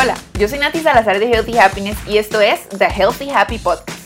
[0.00, 3.98] Hola, yo soy Nati Salazar de Healthy Happiness y esto es The Healthy Happy Podcast,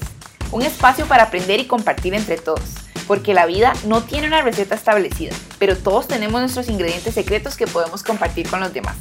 [0.51, 2.63] un espacio para aprender y compartir entre todos,
[3.07, 7.67] porque la vida no tiene una receta establecida, pero todos tenemos nuestros ingredientes secretos que
[7.67, 8.97] podemos compartir con los demás.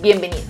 [0.00, 0.42] Bienvenidos.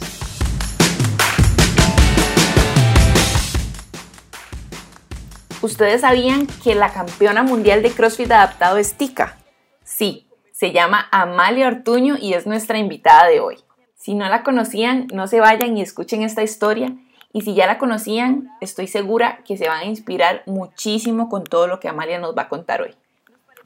[5.60, 9.36] ¿Ustedes sabían que la campeona mundial de CrossFit adaptado es Tika?
[9.84, 13.58] Sí, se llama Amalia Ortuño y es nuestra invitada de hoy.
[14.02, 16.92] Si no la conocían, no se vayan y escuchen esta historia.
[17.32, 21.68] Y si ya la conocían, estoy segura que se van a inspirar muchísimo con todo
[21.68, 22.96] lo que Amalia nos va a contar hoy.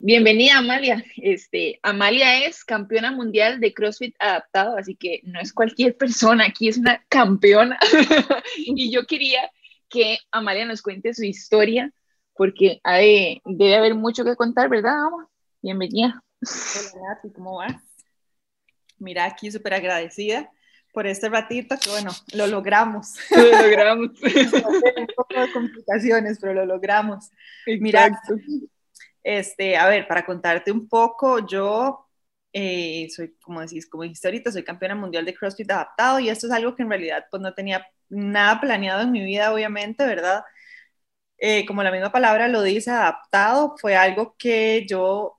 [0.02, 1.02] Bienvenida Amalia.
[1.16, 6.68] Este, Amalia es campeona mundial de CrossFit adaptado, así que no es cualquier persona, aquí
[6.68, 7.78] es una campeona.
[8.59, 9.40] y yo quería
[9.88, 11.90] que Amalia nos cuente su historia,
[12.34, 14.98] porque hay, debe haber mucho que contar, ¿verdad,
[15.62, 16.23] Bienvenida.
[16.42, 17.85] Hola, Nati, ¿cómo vas?
[18.98, 20.50] Mira, aquí súper agradecida
[20.92, 23.16] por este ratito, que bueno, lo logramos.
[23.30, 24.10] Lo logramos.
[24.23, 27.30] Un poco de complicaciones, pero lo logramos.
[27.66, 28.10] Mira,
[29.23, 32.07] este, a ver, para contarte un poco, yo
[32.51, 36.46] eh, soy, como decís, como dijiste ahorita, soy campeona mundial de CrossFit adaptado y esto
[36.46, 40.45] es algo que en realidad pues no tenía nada planeado en mi vida, obviamente, ¿verdad?
[41.38, 45.38] Eh, como la misma palabra lo dice, adaptado, fue algo que yo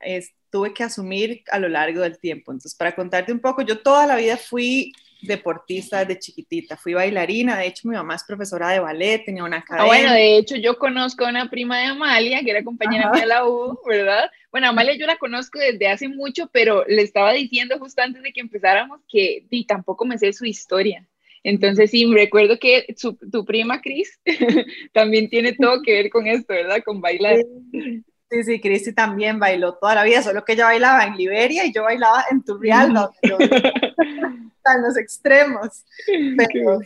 [0.00, 2.52] este, tuve que asumir a lo largo del tiempo.
[2.52, 7.58] Entonces, para contarte un poco, yo toda la vida fui deportista desde chiquitita, fui bailarina,
[7.58, 9.84] de hecho mi mamá es profesora de ballet, tenía una academia.
[9.84, 13.22] Ah, bueno, de hecho yo conozco a una prima de Amalia, que era compañera mía
[13.22, 14.30] de la U, ¿verdad?
[14.50, 18.32] Bueno, Amalia yo la conozco desde hace mucho, pero le estaba diciendo justo antes de
[18.32, 21.06] que empezáramos que y tampoco me sé su historia.
[21.42, 22.86] Entonces sí, me recuerdo que
[23.30, 24.18] tu prima Cris
[24.92, 26.82] también tiene todo que ver con esto, ¿verdad?
[26.84, 27.36] Con bailar.
[27.70, 28.04] Sí,
[28.44, 31.84] sí, Cristi también bailó toda la vida, solo que ella bailaba en Liberia y yo
[31.84, 35.84] bailaba en Turrial, no, en los extremos.
[36.06, 36.80] Pero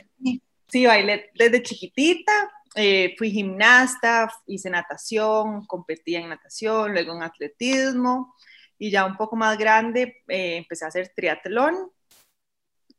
[0.69, 2.33] sí, bailé desde chiquitita,
[2.75, 8.34] eh, fui gimnasta, hice natación, competí en natación, luego en atletismo
[8.78, 11.91] y ya un poco más grande eh, empecé a hacer triatlón.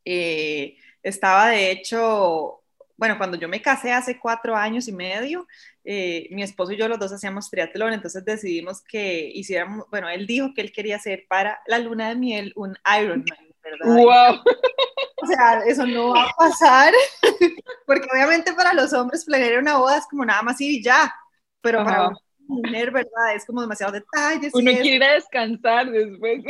[0.04, 2.62] Eh, estaba de hecho
[3.02, 5.48] bueno, cuando yo me casé hace cuatro años y medio,
[5.84, 10.28] eh, mi esposo y yo los dos hacíamos triatlón, entonces decidimos que hiciéramos, bueno, él
[10.28, 13.26] dijo que él quería hacer para la luna de miel un Ironman,
[13.64, 13.96] ¿verdad?
[13.96, 14.42] ¡Wow!
[15.24, 16.94] O sea, eso no va a pasar,
[17.88, 21.14] porque obviamente para los hombres planear una boda es como nada más ir y ya,
[21.62, 22.18] pero para una
[22.48, 23.36] mujer, ¿verdad?
[23.36, 24.54] Es como demasiado detalles.
[24.54, 26.44] Uno quiere ir a descansar después.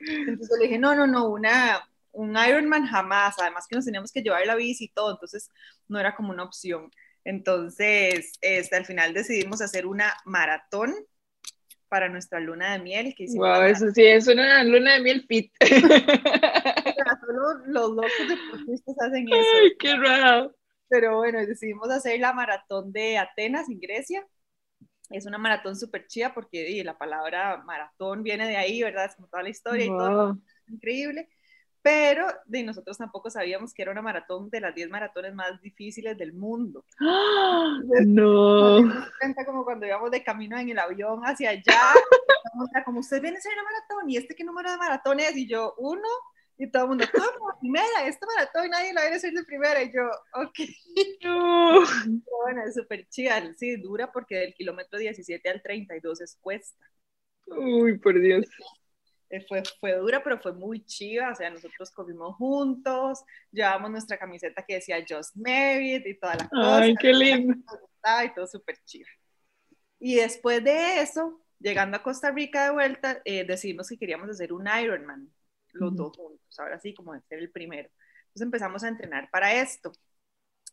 [0.00, 4.22] Entonces le dije, no, no, no, una, un Ironman jamás, además que nos teníamos que
[4.22, 5.50] llevar la bici y todo, entonces
[5.88, 6.90] no era como una opción.
[7.26, 10.94] Entonces, este, al final decidimos hacer una maratón
[11.88, 13.14] para nuestra luna de miel.
[13.16, 15.52] Que wow, eso sí, es una luna de miel fit.
[15.60, 19.48] Solo los locos deportistas hacen eso.
[19.60, 20.54] Ay, qué raro.
[20.88, 24.24] Pero bueno, decidimos hacer la maratón de Atenas, en Grecia.
[25.10, 29.06] Es una maratón súper chida porque la palabra maratón viene de ahí, ¿verdad?
[29.06, 30.38] Es como toda la historia y todo.
[30.68, 31.28] Increíble
[31.86, 36.18] pero de nosotros tampoco sabíamos que era una maratón de las 10 maratones más difíciles
[36.18, 36.84] del mundo.
[36.98, 37.78] ¡Ah!
[38.04, 38.82] no.
[39.46, 41.94] como cuando íbamos de camino en el avión hacia allá,
[42.84, 45.74] como usted viene a hacer una maratón y este qué número de maratones y yo
[45.78, 46.08] uno
[46.58, 47.56] y todo el mundo, ¿cómo?
[47.60, 50.58] Primera, esta maratón nadie la viene a hacer de primera y yo, ok.
[51.22, 51.84] No.
[52.42, 56.84] bueno, es súper chida, sí, dura porque del kilómetro 17 al 32 es cuesta.
[57.46, 58.44] Uy, por Dios.
[59.28, 64.18] Eh, fue, fue dura, pero fue muy chiva, o sea, nosotros comimos juntos, llevábamos nuestra
[64.18, 66.78] camiseta que decía Just Married y toda la cosa.
[66.78, 67.54] Ay, qué lindo.
[68.24, 69.08] Y todo súper chiva.
[69.98, 74.52] Y después de eso, llegando a Costa Rica de vuelta, eh, decidimos que queríamos hacer
[74.52, 75.28] un Ironman,
[75.72, 77.90] los dos juntos, ahora sí, como ser el primero.
[78.26, 79.92] Entonces empezamos a entrenar para esto.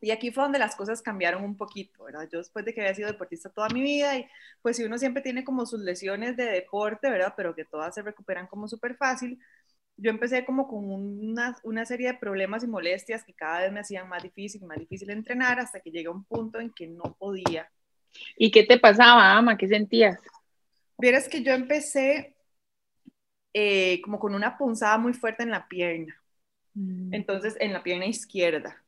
[0.03, 2.27] Y aquí fue donde las cosas cambiaron un poquito, ¿verdad?
[2.29, 4.27] Yo después de que había sido deportista toda mi vida y
[4.61, 7.33] pues si uno siempre tiene como sus lesiones de deporte, ¿verdad?
[7.37, 9.39] Pero que todas se recuperan como súper fácil,
[9.95, 13.79] yo empecé como con una, una, serie de problemas y molestias que cada vez me
[13.79, 17.15] hacían más difícil más difícil entrenar hasta que llegué a un punto en que no
[17.17, 17.71] podía.
[18.35, 19.57] ¿Y qué te pasaba, Ama?
[19.57, 20.19] ¿Qué sentías?
[20.97, 22.35] Vieras que yo empecé
[23.53, 26.13] eh, como con una punzada muy fuerte en la pierna.
[26.73, 27.13] Mm.
[27.13, 28.82] Entonces, en la pierna izquierda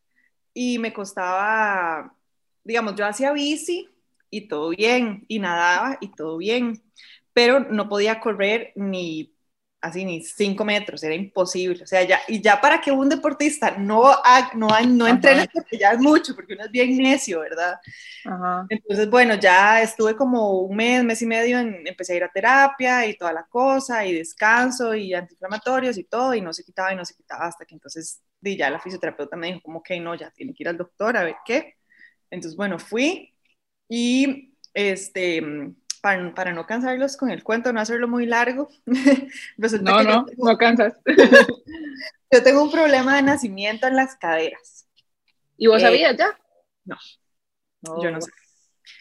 [0.56, 2.16] y me costaba,
[2.64, 3.90] digamos, yo hacía bici
[4.30, 6.82] y todo bien, y nadaba y todo bien,
[7.34, 9.35] pero no podía correr ni
[9.86, 11.84] así ni cinco metros, era imposible.
[11.84, 14.16] O sea, ya, y ya para que un deportista no,
[14.56, 17.80] no, no entrene, porque ya es mucho, porque uno es bien necio, ¿verdad?
[18.70, 22.32] Entonces, bueno, ya estuve como un mes, mes y medio, en, empecé a ir a
[22.32, 26.92] terapia y toda la cosa, y descanso y antiinflamatorios y todo, y no se quitaba
[26.92, 30.00] y no se quitaba hasta que entonces y ya la fisioterapeuta me dijo como que
[30.00, 31.76] no, ya tiene que ir al doctor a ver qué.
[32.30, 33.34] Entonces, bueno, fui
[33.90, 35.42] y este,
[36.06, 38.70] para, para no cansarlos con el cuento, no hacerlo muy largo,
[39.82, 40.94] no, no, no cansas.
[42.32, 44.88] yo tengo un problema de nacimiento en las caderas.
[45.58, 46.40] ¿Y vos sabías eh, ya?
[46.84, 48.30] No, yo no sé.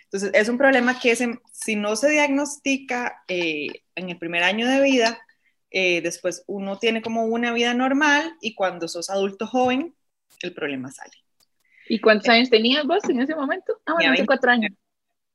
[0.05, 1.15] Entonces, es un problema que
[1.53, 3.67] si no se diagnostica eh,
[3.97, 5.19] en el primer año de vida,
[5.71, 9.95] eh, después uno tiene como una vida normal y cuando sos adulto joven,
[10.41, 11.13] el problema sale.
[11.87, 13.79] ¿Y cuántos años tenías vos en ese momento?
[13.85, 14.73] Ah, bueno, hace cuatro años.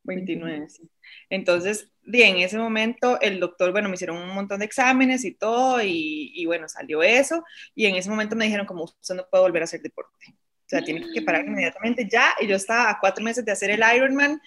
[0.04, 0.90] 29, sí.
[1.30, 5.82] Entonces, en ese momento el doctor, bueno, me hicieron un montón de exámenes y todo,
[5.82, 7.44] y, y, bueno, salió eso,
[7.76, 10.36] y en ese momento me dijeron como usted no puede volver a hacer deporte.
[10.66, 12.36] O sea, tiene que parar inmediatamente ya.
[12.40, 14.40] Y yo estaba a cuatro meses de hacer el Ironman,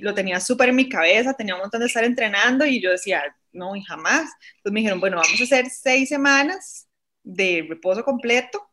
[0.00, 3.22] lo tenía súper en mi cabeza, tenía un montón de estar entrenando y yo decía,
[3.52, 4.30] no, y jamás.
[4.56, 6.88] Entonces me dijeron, bueno, vamos a hacer seis semanas
[7.22, 8.66] de reposo completo,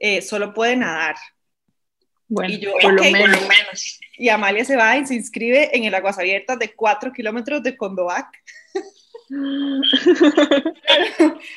[0.00, 1.14] eh, solo puede nadar.
[2.28, 4.00] Bueno, y yo, por, lo menos.
[4.18, 7.76] Y Amalia se va y se inscribe en el Aguas Abiertas de cuatro kilómetros de
[7.76, 8.28] Condovac.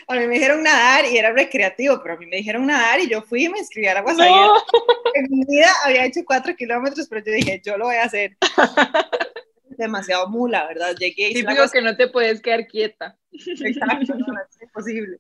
[0.08, 3.08] a mí me dijeron nadar y era recreativo, pero a mí me dijeron nadar y
[3.08, 4.04] yo fui y me inscribí a la
[5.14, 8.38] En mi vida había hecho cuatro kilómetros, pero yo dije, yo lo voy a hacer.
[9.70, 10.96] Demasiado mula, ¿verdad?
[10.98, 11.36] Llegué y...
[11.36, 13.18] Típico que no te puedes quedar quieta.
[13.32, 15.20] Exacto, no, es imposible.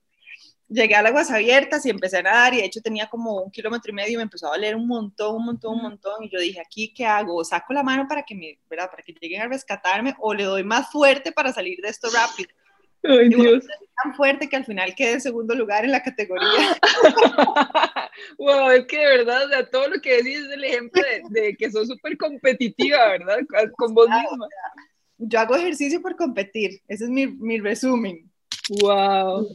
[0.69, 3.50] Llegué a las aguas abiertas y empecé a nadar y de hecho tenía como un
[3.50, 6.30] kilómetro y medio y me empezó a valer un montón, un montón, un montón y
[6.30, 7.44] yo dije, aquí, ¿qué hago?
[7.44, 8.88] ¿Saco la mano para que me, ¿verdad?
[8.92, 12.50] Para que lleguen a rescatarme o le doy más fuerte para salir de esto rápido?
[13.04, 13.66] Ay, Dios.
[14.04, 16.77] tan fuerte que al final quedé en segundo lugar en la categoría.
[18.38, 21.56] wow, es que de verdad, o sea, todo lo que decís es el ejemplo de,
[21.56, 23.39] que sos súper competitiva, ¿verdad?
[23.75, 24.48] Con vos misma.
[25.18, 28.30] Yo hago ejercicio por competir, ese es mi, mi resumen.
[28.81, 29.48] Wow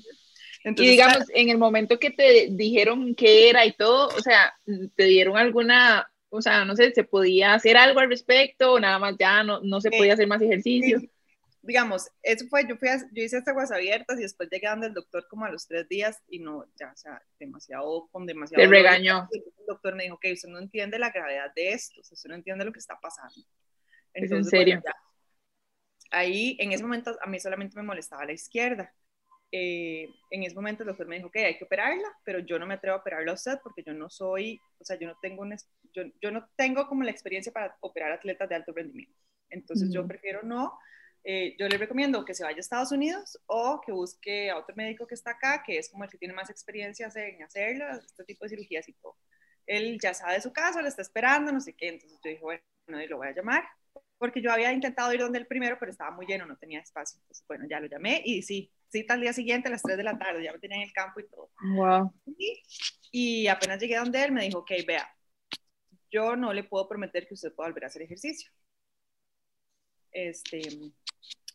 [0.65, 4.55] y digamos, en el momento que te dijeron qué era y todo, o sea,
[4.97, 8.99] te dieron alguna, o sea, no sé, ¿se podía hacer algo al respecto o nada
[8.99, 11.01] más ya no, no se podía hacer más ejercicio?
[11.61, 14.95] Digamos, eso fue, yo, fui yo hice estas aguas abiertas y después llegué donde el
[14.95, 18.63] doctor como a los tres días y no, ya, o sea, demasiado, con demasiado...
[18.63, 19.29] Te regañó.
[19.33, 22.29] El doctor me dijo, que usted no entiende la gravedad de esto, o sea, usted
[22.31, 23.35] no entiende lo que está pasando.
[24.15, 24.83] Entonces, ¿En serio?
[26.11, 28.95] ahí, en ese momento, a mí solamente me molestaba la izquierda
[29.57, 32.67] eh, en ese momento el doctor me dijo que hay que operarla, pero yo no
[32.67, 35.45] me atrevo a operarla a usted porque yo no soy, o sea, yo no tengo,
[35.93, 39.17] yo, yo, no tengo como la experiencia para operar atletas de alto rendimiento.
[39.51, 40.77] Entonces yo prefiero no.
[41.23, 44.75] Eh, yo le recomiendo que se vaya a Estados Unidos o que busque a otro
[44.75, 48.25] médico que está acá, que es como el que tiene más experiencia en hacerlo, este
[48.25, 49.17] tipo de cirugías y todo.
[49.67, 51.91] Él ya sabe su caso, le está esperando, no sé qué.
[51.91, 53.63] Entonces yo dije, bueno, no, lo voy a llamar
[54.19, 57.19] porque yo había intentado ir donde el primero, pero estaba muy lleno, no tenía espacio.
[57.21, 60.05] Entonces, bueno, ya lo llamé y sí, cita al día siguiente a las 3 de
[60.05, 61.51] la tarde, ya me tenía en el campo y todo.
[61.77, 62.15] Wow.
[63.11, 65.09] Y, apenas llegué donde él, me dijo, ok, vea,
[66.11, 68.51] yo no le puedo prometer que usted pueda volver a hacer ejercicio.
[70.13, 70.61] Este,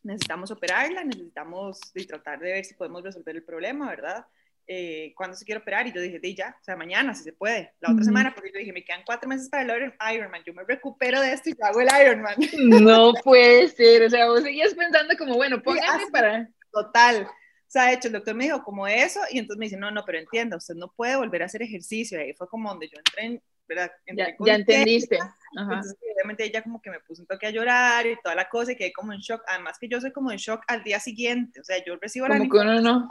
[0.03, 4.25] necesitamos operarla, necesitamos tratar de ver si podemos resolver el problema, ¿verdad?
[4.68, 5.88] Eh, ¿Cuándo se quiere operar?
[5.88, 7.74] Y yo dije, de ya, o sea, mañana, si se puede.
[7.80, 10.63] La otra semana, porque yo dije, me quedan cuatro meses para el Ironman, yo me
[10.63, 12.36] recupero de esto y hago el Ironman.
[12.83, 16.50] No puede ser, o sea, vos seguías pensando como, bueno, póngame para...
[16.71, 17.27] Total.
[17.69, 19.92] O sea, de hecho, el doctor me dijo como eso, y entonces me dice, no,
[19.92, 22.20] no, pero entienda, usted no puede volver a hacer ejercicio.
[22.20, 23.91] Y ahí fue como donde yo entré, en, ¿verdad?
[24.08, 25.20] ya, ya entendiste.
[25.55, 28.72] Entonces, obviamente, ella como que me puso un toque a llorar y toda la cosa,
[28.72, 29.44] y quedé como en shock.
[29.48, 31.60] Además, que yo soy como en shock al día siguiente.
[31.60, 32.39] O sea, yo recibo la.
[32.39, 33.08] Como que uno no.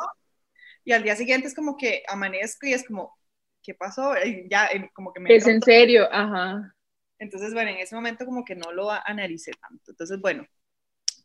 [0.84, 3.16] Y al día siguiente es como que amanezco y es como,
[3.62, 4.14] ¿qué pasó?
[4.26, 5.34] Y ya, como que me.
[5.34, 6.74] Es en serio, ajá.
[7.20, 9.90] Entonces, bueno, en ese momento como que no lo analicé tanto.
[9.90, 10.46] Entonces, bueno,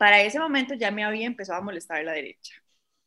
[0.04, 2.56] para ese momento ya me había empezado a molestar la derecha.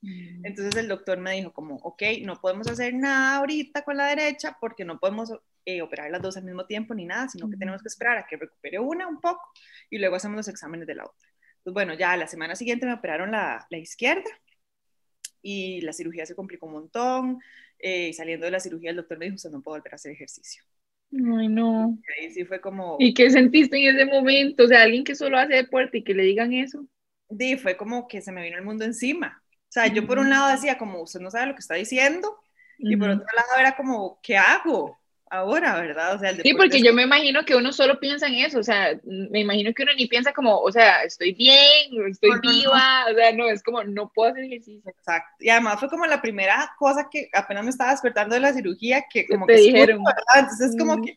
[0.00, 0.46] Mm.
[0.46, 4.56] Entonces el doctor me dijo como, ok, no podemos hacer nada ahorita con la derecha
[4.58, 5.30] porque no podemos
[5.66, 8.26] eh, operar las dos al mismo tiempo ni nada, sino que tenemos que esperar a
[8.26, 9.42] que recupere una un poco
[9.90, 11.28] y luego hacemos los exámenes de la otra.
[11.62, 14.30] Pues bueno, ya la semana siguiente me operaron la, la izquierda
[15.42, 17.40] y la cirugía se complicó un montón.
[17.78, 19.96] Eh, y saliendo de la cirugía el doctor me dijo, usted no puede volver a
[19.96, 20.64] hacer ejercicio.
[21.12, 21.98] Ay, no.
[22.18, 22.96] Y ahí sí fue como...
[22.98, 24.64] ¿Y qué sentiste en ese momento?
[24.64, 26.86] O sea, alguien que solo hace deporte y que le digan eso.
[27.38, 29.42] Sí, fue como que se me vino el mundo encima.
[29.42, 32.38] O sea, yo por un lado decía como, usted no sabe lo que está diciendo,
[32.78, 34.96] y por otro lado era como, ¿qué hago?
[35.30, 36.14] Ahora, ¿verdad?
[36.14, 38.98] O sea, sí, porque yo me imagino que uno solo piensa en eso, o sea,
[39.04, 43.32] me imagino que uno ni piensa como, o sea, estoy bien, estoy viva, o sea,
[43.32, 44.90] no, es como, no puedo hacer ejercicio.
[44.90, 48.52] Exacto, y además fue como la primera cosa que apenas me estaba despertando de la
[48.52, 49.60] cirugía, que como Te que...
[49.60, 50.02] dijeron.
[50.34, 51.16] Entonces es como que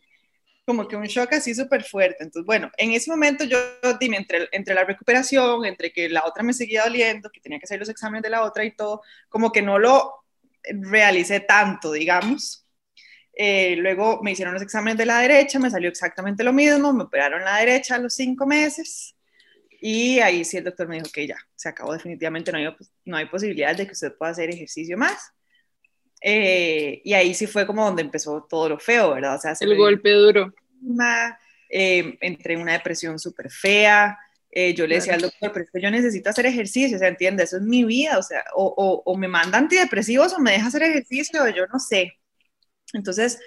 [0.66, 2.18] como que un shock así súper fuerte.
[2.20, 3.58] Entonces, bueno, en ese momento yo
[3.98, 7.64] dime, entre, entre la recuperación, entre que la otra me seguía doliendo, que tenía que
[7.64, 10.24] hacer los exámenes de la otra y todo, como que no lo
[10.62, 12.64] realicé tanto, digamos.
[13.32, 17.04] Eh, luego me hicieron los exámenes de la derecha, me salió exactamente lo mismo, me
[17.04, 19.14] operaron la derecha a los cinco meses
[19.80, 22.68] y ahí sí el doctor me dijo que ya, se acabó definitivamente, no hay,
[23.06, 25.32] no hay posibilidad de que usted pueda hacer ejercicio más.
[26.20, 29.36] Eh, y ahí sí fue como donde empezó todo lo feo, ¿verdad?
[29.36, 30.52] O sea, el golpe duro.
[31.70, 34.18] Eh, entré en una depresión súper fea.
[34.50, 37.44] Eh, yo le decía al doctor, pero es que yo necesito hacer ejercicio, ¿se entiende?
[37.44, 40.66] Eso es mi vida, o sea, o, o, o me manda antidepresivos o me deja
[40.66, 42.19] hacer ejercicio, yo no sé.
[42.92, 43.40] Entonces,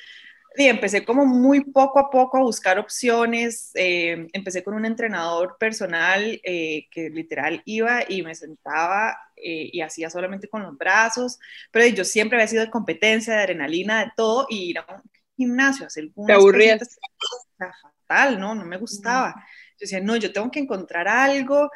[0.55, 3.71] y empecé como muy poco a poco a buscar opciones.
[3.73, 9.81] Eh, empecé con un entrenador personal eh, que literal iba y me sentaba eh, y
[9.81, 11.39] hacía solamente con los brazos,
[11.71, 15.01] pero yo siempre había sido de competencia, de adrenalina, de todo, y ir a un
[15.35, 16.99] gimnasio, hacer Te aburrías.
[18.07, 18.53] Fatal, ¿no?
[18.53, 19.33] No me gustaba.
[19.71, 21.71] Yo decía, no, yo tengo que encontrar algo.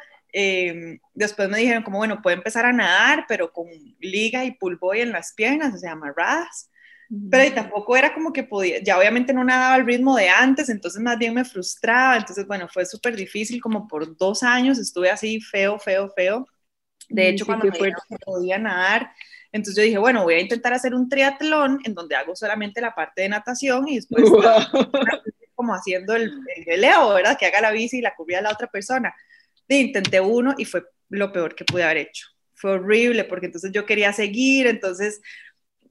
[1.14, 3.66] después me dijeron como, bueno, puedo empezar a nadar, pero con
[3.98, 6.70] liga y pulboy en las piernas, o sea, amarradas
[7.30, 11.00] pero tampoco era como que podía, ya obviamente no nadaba al ritmo de antes, entonces
[11.00, 15.40] más bien me frustraba, entonces bueno, fue súper difícil, como por dos años estuve así
[15.40, 16.46] feo, feo, feo.
[17.08, 19.10] De hecho, cuando me que podía nadar,
[19.52, 22.94] entonces yo dije, bueno, voy a intentar hacer un triatlón en donde hago solamente la
[22.94, 24.24] parte de natación y después
[25.54, 27.38] como haciendo el, el veleo, ¿verdad?
[27.38, 29.14] Que haga la bici y la cubría la otra persona.
[29.66, 32.26] Y intenté uno y fue lo peor que pude haber hecho.
[32.54, 35.20] Fue horrible porque entonces yo quería seguir, entonces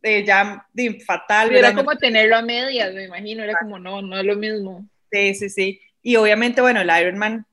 [0.04, 0.68] ya
[1.06, 1.56] fatal.
[1.56, 4.88] era como tenerlo a medias, me imagino, era como, no, no es lo mismo.
[5.12, 5.82] Sí, sí, sí.
[6.01, 7.46] Y obviamente, bueno, el Ironman,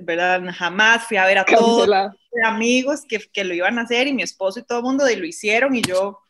[0.00, 0.42] ¿verdad?
[0.54, 2.12] Jamás fui a ver a todos los
[2.44, 5.16] amigos que, que, lo iban a hacer y mi esposo y todo el mundo de,
[5.16, 6.20] lo hicieron y yo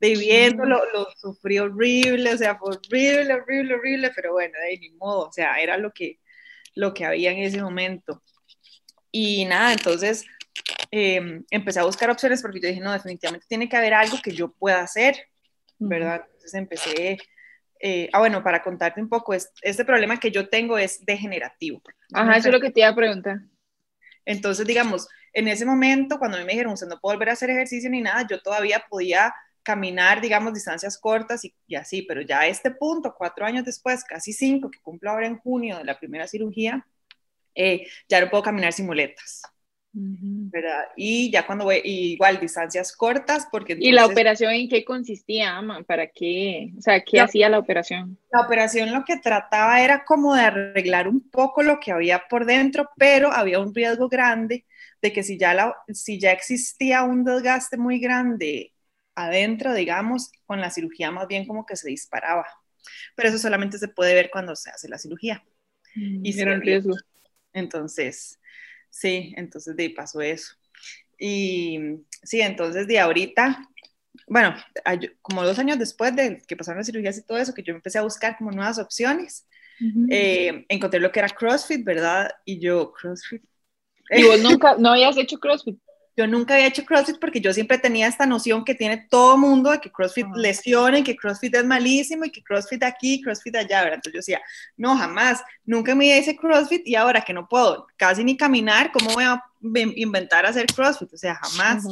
[0.00, 4.78] de viendo lo, lo, sufrí horrible, o sea, fue horrible, horrible, horrible, pero bueno, de
[4.78, 6.18] ni modo, o sea, era lo que,
[6.74, 8.22] lo que había en ese momento.
[9.10, 10.26] Y nada, entonces
[10.96, 14.30] Em, empecé a buscar opciones porque yo dije, no, definitivamente tiene que haber algo que
[14.30, 15.26] yo pueda hacer,
[15.76, 16.22] ¿verdad?
[16.24, 17.18] Entonces empecé,
[17.80, 21.82] eh, ah, bueno, para contarte un poco, este problema que yo tengo es degenerativo.
[22.12, 23.40] Ajá, eso es lo que te iba a preguntar.
[24.24, 27.90] Entonces, digamos, en ese momento, cuando me dijeron, usted no puede volver a hacer ejercicio
[27.90, 29.34] ni nada, yo todavía podía
[29.64, 34.04] caminar, digamos, distancias cortas y, y, así, pero ya a este punto, cuatro años después,
[34.04, 36.86] casi cinco, que cumplo ahora en junio de la primera cirugía,
[37.56, 39.42] eh, ya no puedo caminar sin muletas.
[39.96, 40.86] ¿Verdad?
[40.96, 43.76] Y ya cuando voy, igual distancias cortas, porque...
[43.78, 45.84] ¿Y la operación en qué consistía, Ama?
[45.84, 46.72] ¿Para qué?
[46.76, 48.18] O sea, ¿qué hacía la operación?
[48.32, 52.44] La operación lo que trataba era como de arreglar un poco lo que había por
[52.44, 54.66] dentro, pero había un riesgo grande
[55.00, 58.72] de que si ya, la, si ya existía un desgaste muy grande
[59.14, 62.46] adentro, digamos, con la cirugía más bien como que se disparaba.
[63.14, 65.44] Pero eso solamente se puede ver cuando se hace la cirugía.
[65.94, 66.96] Mm, y era un riesgo.
[67.52, 68.40] Entonces,
[68.94, 70.54] Sí, entonces de pasó eso.
[71.18, 71.80] Y
[72.22, 73.68] sí, entonces de ahorita,
[74.28, 74.54] bueno,
[75.20, 77.98] como dos años después de que pasaron las cirugías y todo eso, que yo empecé
[77.98, 79.48] a buscar como nuevas opciones,
[80.08, 82.30] eh, encontré lo que era CrossFit, ¿verdad?
[82.44, 83.42] Y yo, CrossFit.
[84.10, 85.76] ¿Y vos nunca, no habías hecho CrossFit?
[86.16, 89.70] Yo nunca había hecho CrossFit porque yo siempre tenía esta noción que tiene todo mundo
[89.70, 93.82] de que CrossFit lesiona lesiona, que CrossFit es malísimo y que CrossFit aquí, CrossFit allá,
[93.82, 93.96] ¿verdad?
[93.96, 94.42] Entonces yo decía,
[94.76, 99.12] no, jamás, nunca me hice CrossFit y ahora que no puedo casi ni caminar, ¿cómo
[99.12, 101.12] voy a inventar hacer CrossFit?
[101.12, 101.84] O sea, jamás.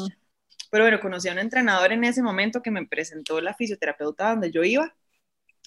[0.71, 4.51] Pero bueno, conocí a un entrenador en ese momento que me presentó la fisioterapeuta donde
[4.51, 4.95] yo iba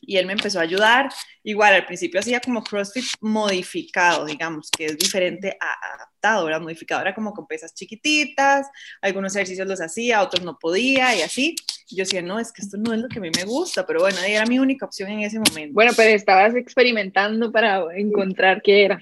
[0.02, 1.10] y él me empezó a ayudar.
[1.44, 7.02] Igual al principio hacía como CrossFit modificado, digamos, que es diferente a adaptado, era modificado,
[7.02, 8.68] era como con pesas chiquititas,
[9.02, 11.56] algunos ejercicios los hacía, otros no podía y así.
[11.90, 14.02] Yo decía, no, es que esto no es lo que a mí me gusta, pero
[14.02, 15.74] bueno, era mi única opción en ese momento.
[15.74, 19.00] Bueno, pero estabas experimentando para encontrar qué era.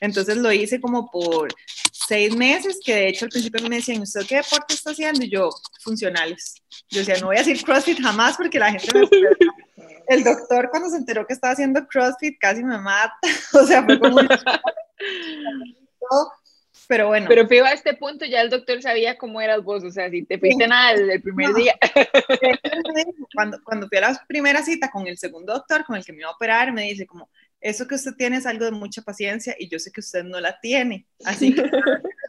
[0.00, 1.48] Entonces lo hice como por
[1.92, 5.24] seis meses, que de hecho al principio me decían, ¿usted qué deporte está haciendo?
[5.24, 5.50] Y yo,
[5.82, 6.62] funcionales.
[6.88, 9.08] Yo decía, no voy a decir CrossFit jamás porque la gente me...
[10.08, 13.14] El doctor cuando se enteró que estaba haciendo CrossFit casi me mata.
[13.54, 14.20] O sea, fue como...
[16.88, 17.26] pero bueno.
[17.28, 20.24] Pero fui a este punto ya el doctor sabía cómo eras vos, o sea, si
[20.24, 21.74] te fuiste nada desde el primer día.
[23.34, 26.20] Cuando, cuando fui a la primera cita con el segundo doctor, con el que me
[26.20, 27.28] iba a operar, me dice como,
[27.60, 30.40] eso que usted tiene es algo de mucha paciencia y yo sé que usted no
[30.40, 31.70] la tiene, así que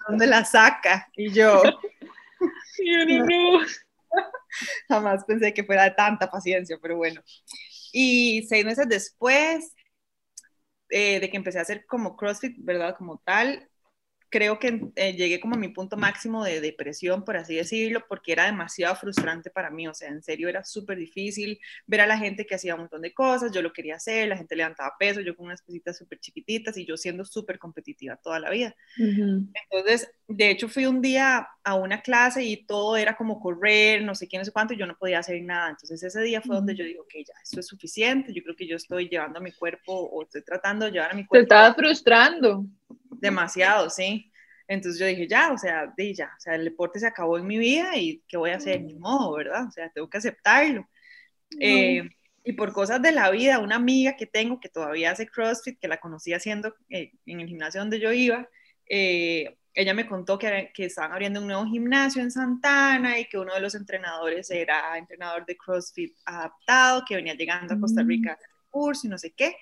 [0.08, 1.08] ¿dónde la saca?
[1.16, 1.64] Y yo...
[1.64, 3.62] yo no, no.
[4.90, 7.22] Jamás pensé que fuera de tanta paciencia, pero bueno.
[7.94, 9.74] Y seis meses después
[10.90, 12.96] eh, de que empecé a hacer como CrossFit, ¿verdad?
[12.98, 13.70] Como tal,
[14.30, 18.34] creo que eh, llegué como a mi punto máximo de depresión, por así decirlo, porque
[18.34, 22.18] era demasiado frustrante para mí, o sea, en serio era súper difícil ver a la
[22.18, 25.22] gente que hacía un montón de cosas, yo lo quería hacer, la gente levantaba peso,
[25.22, 28.76] yo con unas cositas súper chiquititas y yo siendo súper competitiva toda la vida.
[28.98, 34.14] Entonces, de hecho, fui un día a una clase y todo era como correr, no
[34.14, 35.70] sé qué, no sé cuánto, y yo no podía hacer nada.
[35.70, 38.68] Entonces, ese día fue donde yo digo, ok, ya, esto es suficiente, yo creo que
[38.68, 41.48] yo estoy llevando a mi cuerpo o estoy tratando de llevar a mi cuerpo.
[41.48, 42.66] Te estaba frustrando.
[43.10, 44.30] Demasiado, sí.
[44.68, 47.48] Entonces yo dije, ya, o sea, de ya, o sea, el deporte se acabó en
[47.48, 48.82] mi vida y ¿qué voy a hacer?
[48.82, 49.66] Ni modo, ¿verdad?
[49.66, 50.88] O sea, tengo que aceptarlo.
[51.60, 52.04] Eh,
[52.44, 55.88] y por cosas de la vida, una amiga que tengo que todavía hace CrossFit, que
[55.88, 58.50] la conocí haciendo eh, en el gimnasio donde yo iba,
[58.90, 63.38] eh, ella me contó que, que estaban abriendo un nuevo gimnasio en Santana y que
[63.38, 68.32] uno de los entrenadores era entrenador de CrossFit adaptado, que venía llegando a Costa Rica
[68.32, 69.56] a hacer curso y no sé qué.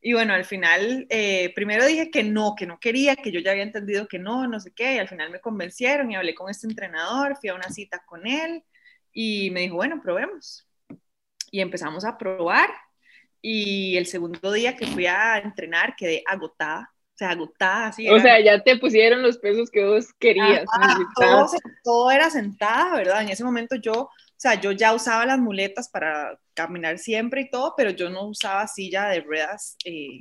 [0.00, 3.50] Y bueno, al final, eh, primero dije que no, que no quería, que yo ya
[3.50, 6.48] había entendido que no, no sé qué, y al final me convencieron y hablé con
[6.48, 8.64] este entrenador, fui a una cita con él
[9.12, 10.66] y me dijo, bueno, probemos.
[11.50, 12.70] Y empezamos a probar
[13.42, 17.86] y el segundo día que fui a entrenar quedé agotada, o sea, agotada.
[17.86, 20.64] Así o sea, ya te pusieron los pesos que vos querías.
[21.16, 21.50] todo,
[21.82, 23.22] todo, era sentada, ¿verdad?
[23.22, 27.50] En ese momento yo o sea, yo ya usaba las muletas para caminar siempre y
[27.50, 30.18] todo, pero yo no usaba silla de ruedas eh,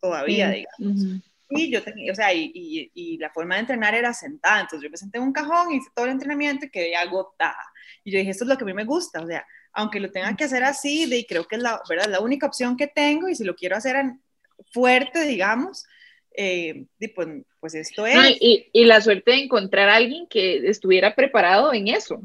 [0.00, 1.24] todavía, digamos.
[1.50, 2.52] Y yo tenía, o sea, y,
[2.94, 5.88] y, la forma de entrenar era sentada, entonces yo me senté en un cajón, hice
[5.92, 7.64] todo el entrenamiento y quedé agotada.
[8.04, 10.12] Y yo dije, esto es lo que a mí me gusta, o sea, aunque lo
[10.12, 12.06] tenga que hacer así, de, y creo que es la, ¿verdad?
[12.06, 13.96] la única opción que tengo, y si lo quiero hacer
[14.72, 15.84] fuerte, digamos,
[16.40, 17.28] eh, pues,
[17.58, 18.36] pues, esto es.
[18.40, 22.22] y, y, la suerte de encontrar a alguien que estuviera preparado en eso.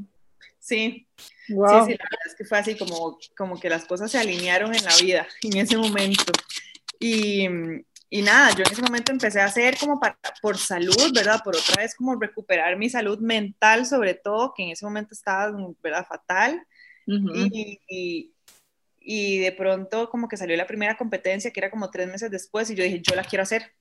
[0.60, 4.20] Sí, sí, sí, la verdad es que fue así como, como que las cosas se
[4.20, 6.32] alinearon en la vida en ese momento.
[7.00, 7.48] Y,
[8.08, 11.42] y nada, yo en ese momento empecé a hacer como para, por salud, ¿verdad?
[11.44, 15.52] Por otra vez como recuperar mi salud mental sobre todo, que en ese momento estaba,
[15.82, 16.06] ¿verdad?
[16.08, 16.64] Fatal.
[17.08, 18.32] y,
[19.00, 22.70] y, de pronto como que salió la primera competencia, que era como tres meses después,
[22.70, 23.74] y yo dije, yo la quiero hacer.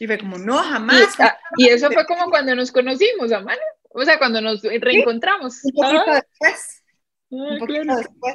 [0.00, 1.14] Y fue como, no, jamás.
[1.58, 3.62] Y, y eso fue como cuando nos conocimos, Amanda.
[3.90, 5.62] O sea, cuando nos reencontramos.
[5.62, 6.14] Un poquito ah.
[6.14, 6.82] después.
[7.30, 8.34] Ah, un poquito después.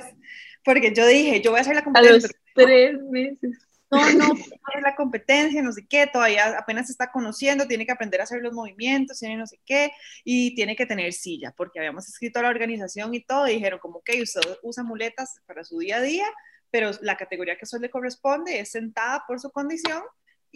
[0.63, 2.13] Porque yo dije, yo voy a hacer la competencia.
[2.15, 3.65] A los tres meses.
[3.89, 7.91] No, no, no la competencia, no sé qué, todavía apenas se está conociendo, tiene que
[7.91, 9.91] aprender a hacer los movimientos, tiene no sé qué,
[10.23, 13.80] y tiene que tener silla, porque habíamos escrito a la organización y todo, y dijeron
[13.80, 16.25] como que usted usa muletas para su día a día,
[16.71, 20.01] pero la categoría que eso le corresponde es sentada por su condición,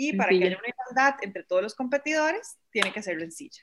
[0.01, 3.61] y para que haya una igualdad entre todos los competidores, tiene que hacerlo en silla.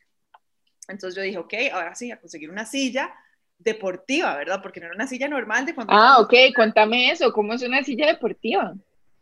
[0.87, 3.14] Entonces yo dije, ok, ahora sí, a conseguir una silla
[3.57, 4.61] deportiva, ¿verdad?
[4.62, 5.94] Porque no era una silla normal de cuando...
[5.94, 8.75] Ah, ok, cuéntame eso, ¿cómo es una silla deportiva?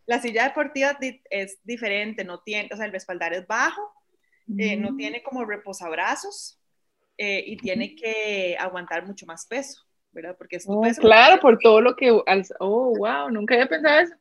[0.05, 0.97] La silla deportiva
[1.29, 3.93] es diferente, no tiene, o sea, el respaldar es bajo,
[4.57, 4.97] eh, no mm.
[4.97, 6.59] tiene como reposabrazos
[7.17, 10.35] eh, y tiene que aguantar mucho más peso, ¿verdad?
[10.37, 12.11] Porque es oh, Claro, por todo lo que...
[12.59, 14.15] Oh, wow, nunca había pensado eso.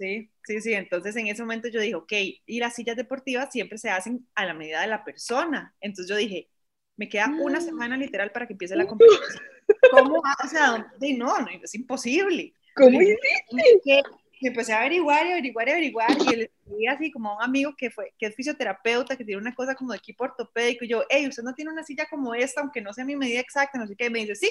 [0.00, 0.72] Sí, sí, sí.
[0.72, 2.12] Entonces en ese momento yo dije, ok,
[2.46, 5.74] y las sillas deportivas siempre se hacen a la medida de la persona.
[5.78, 6.48] Entonces yo dije,
[6.96, 7.60] me queda una ah.
[7.60, 9.42] semana literal para que empiece la competencia.
[9.90, 10.16] ¿Cómo?
[10.16, 12.54] O sea, no, no, es imposible.
[12.74, 14.02] ¿Cómo hiciste?
[14.42, 17.42] Y empecé a averiguar y averiguar y averiguar y le escribí así como a un
[17.42, 20.88] amigo que fue que es fisioterapeuta, que tiene una cosa como de equipo ortopédico y
[20.88, 23.78] yo, hey, usted no tiene una silla como esta, aunque no sea mi medida exacta,
[23.78, 24.50] no sé qué, y me dice, sí.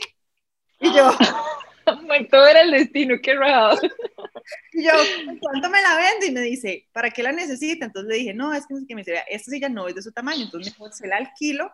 [0.80, 1.10] Y yo,
[2.30, 3.80] todo era el destino, qué raro.
[4.74, 4.92] Y yo,
[5.40, 6.28] ¿cuánto me la vende?
[6.28, 7.86] Y me dice, ¿para qué la necesita?
[7.86, 10.12] Entonces le dije, no, es que, que me dice, esta silla no es de su
[10.12, 11.72] tamaño, entonces me se la alquilo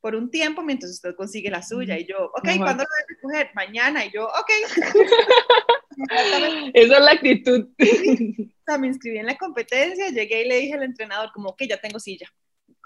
[0.00, 1.98] por un tiempo mientras usted consigue la suya.
[1.98, 3.50] Y yo, ok, ¿cuándo lo voy a recoger?
[3.54, 4.04] Mañana.
[4.04, 4.50] Y yo, ok.
[6.74, 7.68] Esa es la actitud.
[7.78, 11.64] o sea, me inscribí en la competencia, llegué y le dije al entrenador, como, ok,
[11.68, 12.32] ya tengo silla.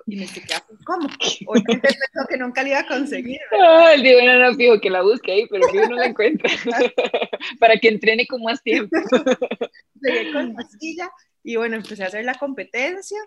[0.07, 0.43] Y me dije,
[0.85, 1.09] ¿cómo?
[1.47, 3.40] Obviamente pensó que nunca la iba a conseguir.
[3.59, 6.51] Ah, el día no, no, fijo que la busque ahí, pero yo no la encuentra.
[7.61, 8.97] Para que entrene con más tiempo.
[10.03, 11.11] Llegué con la silla
[11.43, 13.19] y bueno, empecé a hacer la competencia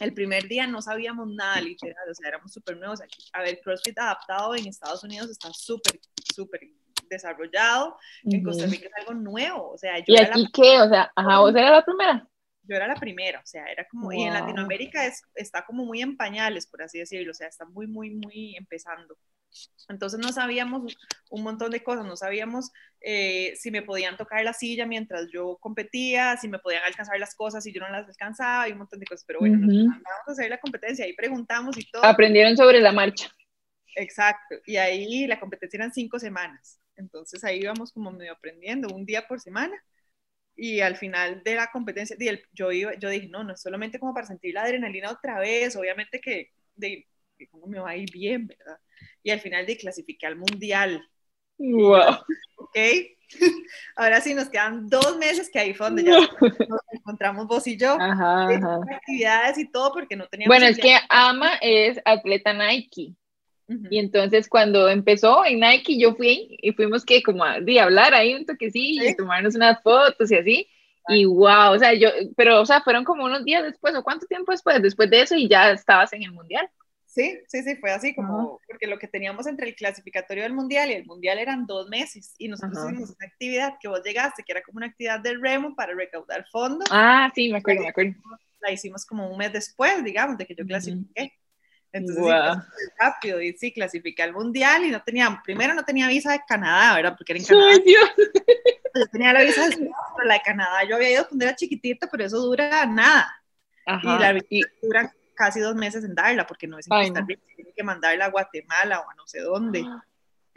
[0.00, 3.00] el primer día no sabíamos nada, literal, o sea, éramos súper nuevos.
[3.00, 6.00] Aquí, a ver, CrossFit adaptado en Estados Unidos está súper,
[6.34, 6.60] súper
[7.08, 7.96] desarrollado.
[8.24, 10.80] En Costa Rica es algo nuevo, o sea, yo ¿Y aquí qué?
[10.80, 12.28] O sea, ajá, ¿vos eras la primera?
[12.66, 16.00] Yo era la primera, o sea, era como, y en Latinoamérica es, está como muy
[16.00, 19.16] en pañales, por así decirlo, o sea, está muy, muy, muy empezando.
[19.88, 20.96] Entonces no sabíamos
[21.30, 25.58] un montón de cosas, no sabíamos eh, si me podían tocar la silla mientras yo
[25.60, 28.98] competía, si me podían alcanzar las cosas y yo no las alcanzaba y un montón
[28.98, 32.04] de cosas, pero bueno, nos mandamos a hacer la competencia, ahí preguntamos y todo.
[32.04, 33.30] Aprendieron sobre la marcha.
[33.96, 39.06] Exacto, y ahí la competencia eran cinco semanas, entonces ahí íbamos como medio aprendiendo, un
[39.06, 39.76] día por semana.
[40.56, 42.16] Y al final de la competencia,
[42.52, 45.74] yo, iba, yo dije, no, no es solamente como para sentir la adrenalina otra vez,
[45.76, 47.06] obviamente que, de,
[47.50, 48.78] cómo me va a ir bien, ¿verdad?
[49.22, 51.04] Y al final de clasificar al mundial.
[51.58, 52.18] Wow.
[52.56, 52.76] Ok,
[53.96, 57.76] ahora sí nos quedan dos meses que ahí fue donde ya nos encontramos vos y
[57.76, 57.96] yo.
[58.00, 58.78] Ajá, ajá.
[58.92, 60.50] Actividades y todo porque no teníamos.
[60.50, 63.14] Bueno, es que Ama es atleta Nike.
[63.66, 68.12] Y entonces cuando empezó en Nike, yo fui y fuimos que como a, de hablar
[68.12, 70.68] ahí un toquecillo y tomarnos unas fotos y así.
[71.08, 74.26] Y wow, o sea, yo, pero o sea, fueron como unos días después o cuánto
[74.26, 76.68] tiempo después, después de eso y ya estabas en el mundial.
[77.06, 80.90] Sí, sí, sí, fue así como, porque lo que teníamos entre el clasificatorio del mundial
[80.90, 84.50] y el mundial eran dos meses y nosotros hicimos una actividad que vos llegaste, que
[84.50, 86.88] era como una actividad del remo para recaudar fondos.
[86.90, 88.14] Ah, sí, me acuerdo, me acuerdo.
[88.60, 91.32] La hicimos como un mes después, digamos, de que yo clasifiqué.
[91.94, 92.60] Entonces, wow.
[92.98, 96.96] rápido, y sí, clasifiqué al mundial y no tenía, primero no tenía visa de Canadá,
[96.96, 97.14] ¿verdad?
[97.16, 97.78] Porque era en Canadá.
[97.84, 98.10] Dios.
[98.96, 102.08] Yo tenía la visa de pero la de Canadá yo había ido cuando era chiquitita,
[102.10, 103.32] pero eso dura nada.
[103.86, 104.16] Ajá.
[104.16, 107.42] Y la visa dura casi dos meses en darla, porque no es en Costa Rica,
[107.54, 109.84] tiene que mandarla a Guatemala o a no sé dónde.
[109.86, 110.04] Ah.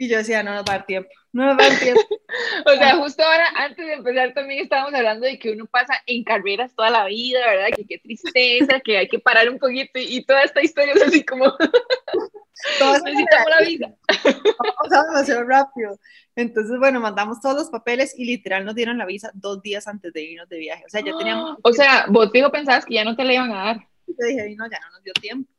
[0.00, 2.00] Y yo decía, no nos va a dar tiempo, no nos va a dar tiempo.
[2.66, 6.22] o sea, justo ahora, antes de empezar, también estábamos hablando de que uno pasa en
[6.22, 7.76] carreras toda la vida, ¿verdad?
[7.76, 11.24] Que qué tristeza, que hay que parar un poquito y, toda esta historia es así
[11.24, 11.44] como...
[12.80, 13.94] Todos necesitamos la vida.
[14.58, 15.96] Vamos demasiado rápido.
[16.34, 20.12] Entonces, bueno, mandamos todos los papeles y literal nos dieron la visa dos días antes
[20.12, 20.84] de irnos de viaje.
[20.84, 21.56] O sea, ya teníamos...
[21.62, 23.76] O sea, vos digo pensabas que ya no te la iban a dar.
[24.06, 25.52] Yo dije, no, ya no nos dio tiempo.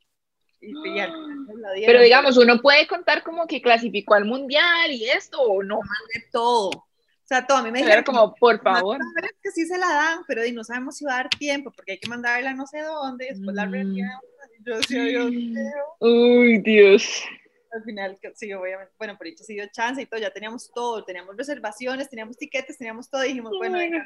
[1.85, 5.77] Pero digamos, uno puede contar como que clasificó al mundial y esto o no.
[5.77, 6.69] Mandé todo.
[6.69, 7.59] O sea, todo.
[7.59, 8.97] A mí me dijeron como, por favor.
[9.41, 11.99] que sí se la dan, pero no sabemos si va a dar tiempo porque hay
[11.99, 14.23] que mandarla no sé dónde, después la reenviamos.
[14.65, 15.69] Yo Dios mío.
[15.99, 17.23] Uy, Dios.
[17.71, 21.05] Al final, sí, obviamente, bueno, por hecho sí dio chance y todo, ya teníamos todo,
[21.05, 24.03] teníamos reservaciones, teníamos tiquetes, teníamos todo, y dijimos, bueno, venga,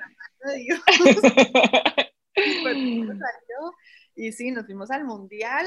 [0.57, 0.81] Dios.
[4.17, 5.65] y sí, nos fuimos al mundial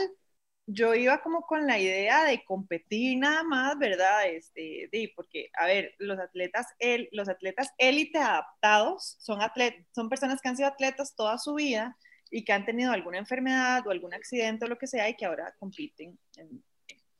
[0.66, 4.26] yo iba como con la idea de competir nada más, ¿verdad?
[4.28, 10.08] Este, de, porque, a ver, los atletas, el, los atletas élite adaptados son, atlet, son
[10.08, 11.96] personas que han sido atletas toda su vida
[12.30, 15.24] y que han tenido alguna enfermedad o algún accidente o lo que sea y que
[15.24, 16.62] ahora compiten en,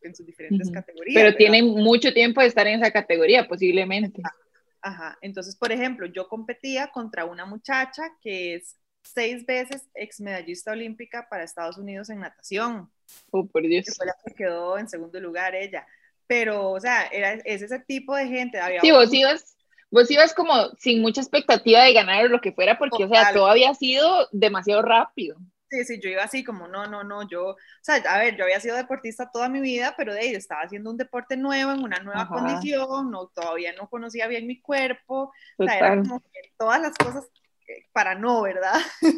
[0.02, 1.14] en sus diferentes categorías.
[1.14, 4.22] Pero tienen mucho tiempo de estar en esa categoría, posiblemente.
[4.80, 5.18] Ajá.
[5.20, 11.28] Entonces, por ejemplo, yo competía contra una muchacha que es seis veces ex medallista olímpica
[11.28, 12.90] para Estados Unidos en natación.
[13.30, 13.86] Oh, por Dios.
[13.86, 15.86] Que fue la que quedó en segundo lugar ella.
[16.26, 18.58] Pero, o sea, era, es ese tipo de gente.
[18.60, 19.56] Había sí, vos ibas,
[19.90, 23.46] vos ibas como sin mucha expectativa de ganar lo que fuera, porque, o sea, todo
[23.46, 25.38] había sido demasiado rápido.
[25.68, 28.44] Sí, sí, yo iba así como, no, no, no, yo, o sea, a ver, yo
[28.44, 31.82] había sido deportista toda mi vida, pero de ahí estaba haciendo un deporte nuevo, en
[31.82, 36.52] una nueva condición, no, todavía no conocía bien mi cuerpo, o sea, era como que
[36.56, 37.28] todas las cosas
[37.92, 38.74] para no, ¿verdad?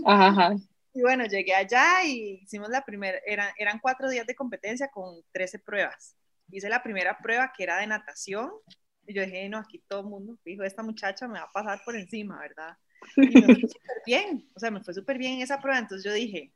[0.07, 0.57] Ajá.
[0.98, 5.22] Y bueno, llegué allá y hicimos la primera, eran, eran cuatro días de competencia con
[5.30, 6.16] 13 pruebas.
[6.50, 8.50] Hice la primera prueba que era de natación
[9.06, 11.80] y yo dije, no, aquí todo el mundo, dijo, esta muchacha me va a pasar
[11.84, 12.76] por encima, ¿verdad?
[13.16, 16.12] Y me fue súper bien, o sea, me fue súper bien esa prueba, entonces yo
[16.12, 16.52] dije,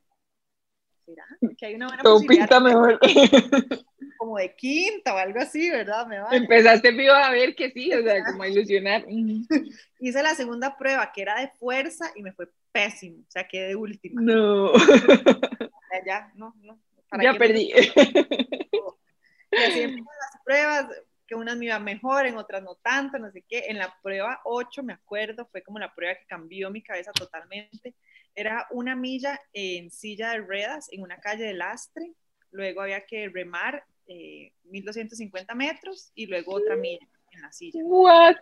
[1.05, 1.25] ¿será
[1.57, 2.99] que hay una buena Pinta mejor.
[4.17, 6.07] Como de quinta o algo así, ¿verdad?
[6.07, 9.05] Me Empezaste vivo a ver que sí, o sea, como a ilusionar.
[9.99, 13.69] Hice la segunda prueba que era de fuerza y me fue pésimo, o sea, quedé
[13.69, 14.21] de última.
[14.21, 14.71] No.
[16.07, 16.79] Ya, no, no.
[17.21, 17.71] Ya perdí.
[17.71, 20.87] Y así las pruebas,
[21.33, 23.65] que unas me iban mejor, en otras no tanto, no sé qué.
[23.67, 27.95] En la prueba 8, me acuerdo, fue como la prueba que cambió mi cabeza totalmente.
[28.35, 32.13] Era una milla en silla de ruedas en una calle de lastre,
[32.51, 37.79] luego había que remar eh, 1250 metros y luego otra milla en la silla.
[37.83, 38.35] What?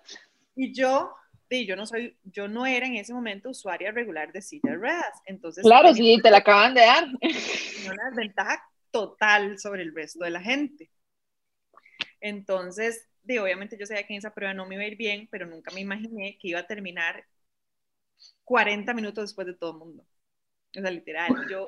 [0.55, 1.15] Y yo
[1.65, 5.21] yo no soy, yo no era en ese momento usuaria regular de silla de ruedas,
[5.25, 5.63] entonces...
[5.63, 7.05] Claro, sí, te la acaban de dar.
[7.05, 10.89] Una desventaja total sobre el resto de la gente.
[12.21, 15.27] Entonces, de, obviamente yo sabía que en esa prueba no me iba a ir bien,
[15.29, 17.25] pero nunca me imaginé que iba a terminar
[18.45, 20.05] 40 minutos después de todo el mundo.
[20.77, 21.67] O sea, literal, yo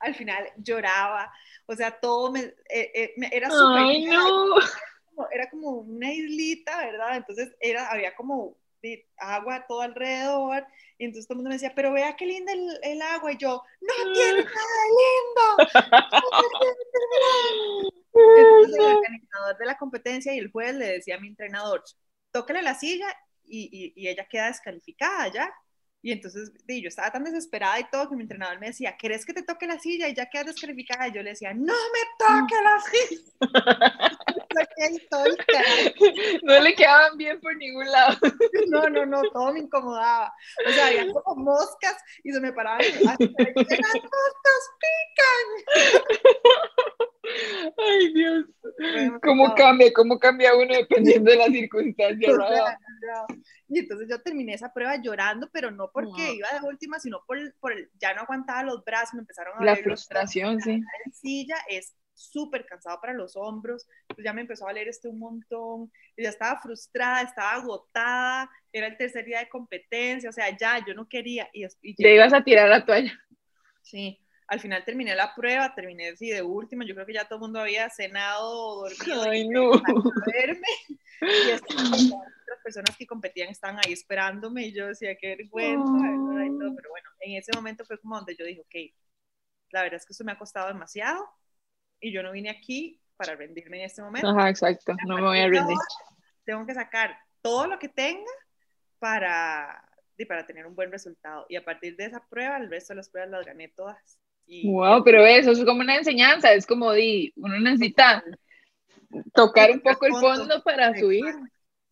[0.00, 1.32] al final lloraba,
[1.66, 3.82] o sea, todo me, eh, eh, era súper...
[3.82, 4.56] Ay, no.
[5.30, 7.16] Era como una islita, ¿verdad?
[7.16, 8.56] Entonces era, había como
[9.18, 10.66] agua todo alrededor,
[10.98, 13.62] y entonces todo el mundo me decía, pero vea qué linda el, agua, y yo,
[13.80, 14.84] no tiene nada
[15.62, 15.92] lindo.
[18.14, 21.82] entonces el organizador de la competencia y el juez le decía a mi entrenador,
[22.30, 23.06] tóquele la silla
[23.44, 25.52] y, y, ella queda descalificada ya.
[26.04, 29.32] Y entonces yo estaba tan desesperada y todo que mi entrenador me decía, ¿querés que
[29.32, 30.08] te toque la silla?
[30.08, 31.06] Y ya quedas descalificada.
[31.06, 33.20] Y yo le decía, no me toque la silla.
[36.42, 38.18] no le quedaban bien por ningún lado.
[38.68, 40.34] No, no, no, todo me incomodaba.
[40.66, 42.80] O sea, había como moscas y se me paraban.
[42.80, 45.46] ¡Las moscas pican!
[47.78, 48.44] Ay, Dios.
[49.22, 49.92] ¿Cómo cambia?
[49.92, 52.32] ¿Cómo cambia uno dependiendo de las circunstancias?
[53.68, 57.38] Y entonces yo terminé esa prueba llorando, pero no porque iba de última, sino por,
[57.60, 60.80] por ya no aguantaba los brazos, me empezaron a La frustración, sí.
[60.80, 65.08] La silla es súper cansado para los hombros, pues ya me empezó a valer este
[65.08, 70.56] un montón, ya estaba frustrada, estaba agotada, era el tercer día de competencia, o sea,
[70.56, 71.48] ya, yo no quería.
[71.52, 73.12] Y, y Te ibas a tirar la toalla.
[73.82, 77.36] Sí, al final terminé la prueba, terminé así de última, yo creo que ya todo
[77.36, 79.22] el mundo había cenado, dormido.
[79.24, 79.70] Ay, no.
[80.26, 80.66] Verme,
[81.22, 82.12] y
[82.52, 85.92] otras personas que competían estaban ahí esperándome y yo decía, qué vergüenza,
[86.76, 88.94] pero bueno, en ese momento fue como donde yo dije, ok,
[89.70, 91.26] la verdad es que esto me ha costado demasiado,
[92.02, 94.28] y yo no vine aquí para rendirme en este momento.
[94.28, 95.76] Ajá, exacto, no me voy a rendir.
[96.44, 98.30] Tengo que sacar todo lo que tenga
[98.98, 99.88] para,
[100.28, 101.46] para tener un buen resultado.
[101.48, 104.18] Y a partir de esa prueba, el resto de las pruebas las gané todas.
[104.64, 108.24] wow, pero eso es como una enseñanza, es como di, uno necesita
[109.32, 111.24] tocar un poco el fondo para subir.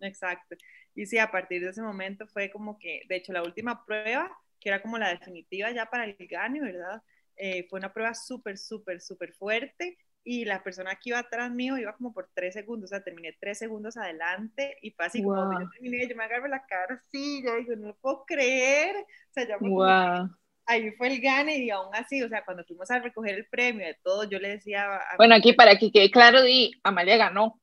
[0.01, 0.57] Exacto.
[0.95, 4.31] Y sí, a partir de ese momento fue como que, de hecho, la última prueba,
[4.59, 7.03] que era como la definitiva ya para el GANI, ¿verdad?
[7.37, 11.79] Eh, fue una prueba súper, súper, súper fuerte y la persona que iba atrás mío
[11.79, 15.59] iba como por tres segundos, o sea, terminé tres segundos adelante y fue así como
[15.59, 19.33] yo terminé, yo me agarro la cara así, yo digo, no lo puedo creer, o
[19.33, 20.29] sea, ya wow.
[20.67, 23.87] ahí fue el gane y aún así, o sea, cuando fuimos a recoger el premio
[23.87, 24.97] de todo, yo le decía...
[24.97, 27.59] A bueno, aquí para que quede claro, di, Amalia ganó.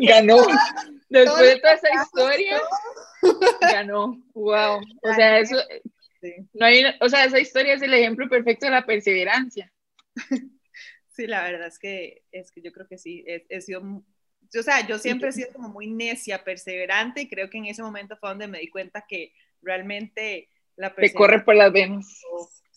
[0.00, 0.38] Ganó.
[1.08, 2.60] Después de toda esa historia,
[3.60, 4.22] ganó.
[4.34, 4.80] Wow.
[5.02, 5.56] O sea, eso
[6.54, 9.72] no hay, o sea, esa historia es el ejemplo perfecto de la perseverancia.
[11.10, 14.86] Sí, la verdad es que, es que yo creo que sí, he, sido, o sea,
[14.86, 18.28] yo siempre he sido como muy necia, perseverante y creo que en ese momento fue
[18.28, 22.22] donde me di cuenta que realmente la Te corre por las venas.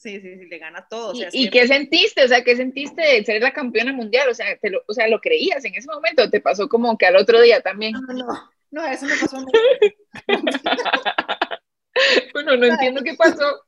[0.01, 1.13] Sí, sí, sí, le gana todo.
[1.31, 2.23] ¿Y, qué sentiste?
[2.23, 4.29] O sea, ¿qué sentiste de ser la campeona mundial?
[4.29, 6.27] O sea, te lo, o sea, ¿lo creías en ese momento?
[6.27, 7.93] ¿Te pasó como que al otro día también?
[7.93, 9.45] No, no, no, eso me pasó.
[12.33, 13.61] bueno, no entiendo qué pasó.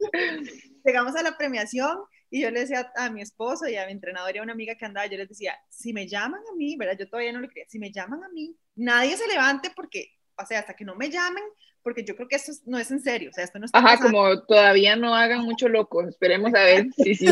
[0.84, 2.00] Llegamos a la premiación
[2.32, 4.74] y yo le decía a mi esposo y a mi entrenador y a una amiga
[4.74, 6.98] que andaba, yo les decía, si me llaman a mí, ¿verdad?
[6.98, 10.46] Yo todavía no lo creía, si me llaman a mí, nadie se levante porque, o
[10.46, 11.44] sea, hasta que no me llamen,
[11.82, 14.00] porque yo creo que esto no es en serio, o sea, esto no está Ajá,
[14.00, 17.28] como todavía no hagan mucho loco, esperemos a ver, sí, sí.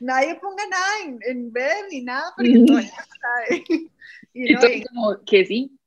[0.00, 3.64] Nadie ponga nada en, en ver ni nada, porque todavía no sabe.
[4.38, 5.78] Y, no, y como que sí.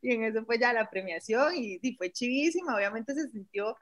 [0.00, 3.76] y en eso fue ya la premiación y, fue chivísima, obviamente se sintió,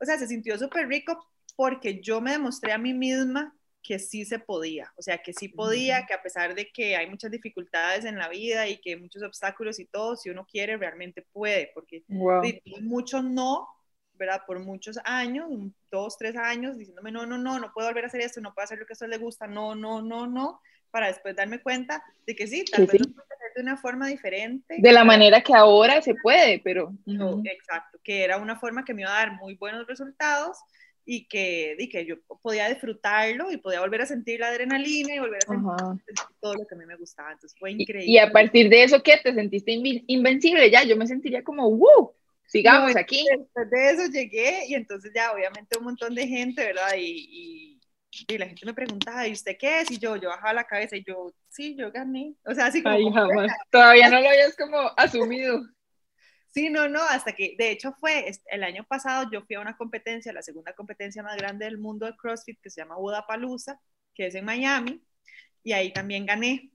[0.00, 3.52] o sea, se sintió súper rico porque yo me demostré a mí misma
[3.84, 7.08] que sí se podía, o sea, que sí podía, que a pesar de que hay
[7.08, 11.22] muchas dificultades en la vida y que muchos obstáculos y todo, si uno quiere, realmente
[11.32, 12.02] puede, porque
[12.80, 13.68] muchos no,
[14.14, 14.40] ¿verdad?
[14.46, 15.50] Por muchos años,
[15.90, 18.64] dos, tres años, diciéndome, no, no, no, no puedo volver a hacer esto, no puedo
[18.64, 22.02] hacer lo que a usted le gusta, no, no, no, no, para después darme cuenta
[22.26, 24.76] de que sí, tal vez de una forma diferente.
[24.78, 26.92] De la manera que ahora se puede, pero...
[27.04, 30.58] No, exacto, que era una forma que me iba a dar muy buenos resultados
[31.04, 35.18] y que, y que yo podía disfrutarlo y podía volver a sentir la adrenalina y
[35.18, 37.32] volver a sentir todo lo que a mí me gustaba.
[37.32, 38.10] Entonces fue increíble.
[38.10, 39.18] Y a partir de eso, ¿qué?
[39.22, 40.70] ¿Te sentiste invencible?
[40.70, 42.12] Ya, yo me sentiría como, ¡wow!
[42.46, 43.24] Sigamos aquí.
[43.30, 46.90] Después de eso llegué y entonces ya obviamente un montón de gente, ¿verdad?
[46.96, 47.74] y
[48.28, 49.90] y la gente me preguntaba, ¿y usted qué es?
[49.90, 52.34] Y yo, yo bajaba la cabeza y yo, sí, yo gané.
[52.44, 52.94] O sea, así como...
[52.94, 53.52] Ay, jamás.
[53.70, 55.62] Todavía no lo habías como asumido.
[56.54, 59.76] Sí, no, no, hasta que, de hecho fue, el año pasado yo fui a una
[59.76, 63.80] competencia, la segunda competencia más grande del mundo de CrossFit, que se llama Budapalooza,
[64.14, 65.02] que es en Miami,
[65.64, 66.70] y ahí también gané.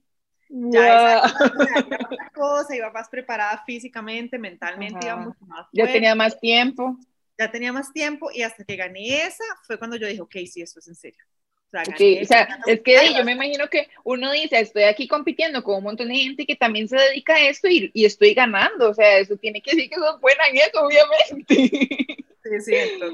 [0.50, 1.34] Ya esa
[2.34, 6.98] cosa, iba más preparada físicamente, mentalmente, iba mucho más Ya tenía más tiempo
[7.40, 10.60] ya tenía más tiempo y hasta que gané esa fue cuando yo dije, ok, sí,
[10.60, 11.24] esto es en serio.
[11.72, 11.84] O sea,
[12.22, 15.84] o sea es que yo me imagino que uno dice, estoy aquí compitiendo con un
[15.84, 19.18] montón de gente que también se dedica a esto y, y estoy ganando, o sea,
[19.18, 21.54] eso tiene que decir que son buena en eso, obviamente.
[21.54, 23.12] Sí, es cierto.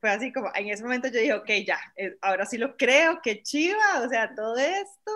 [0.00, 3.20] Fue así como, en ese momento yo dije, ok, ya, eh, ahora sí lo creo,
[3.22, 5.10] qué chiva, o sea, todo esto,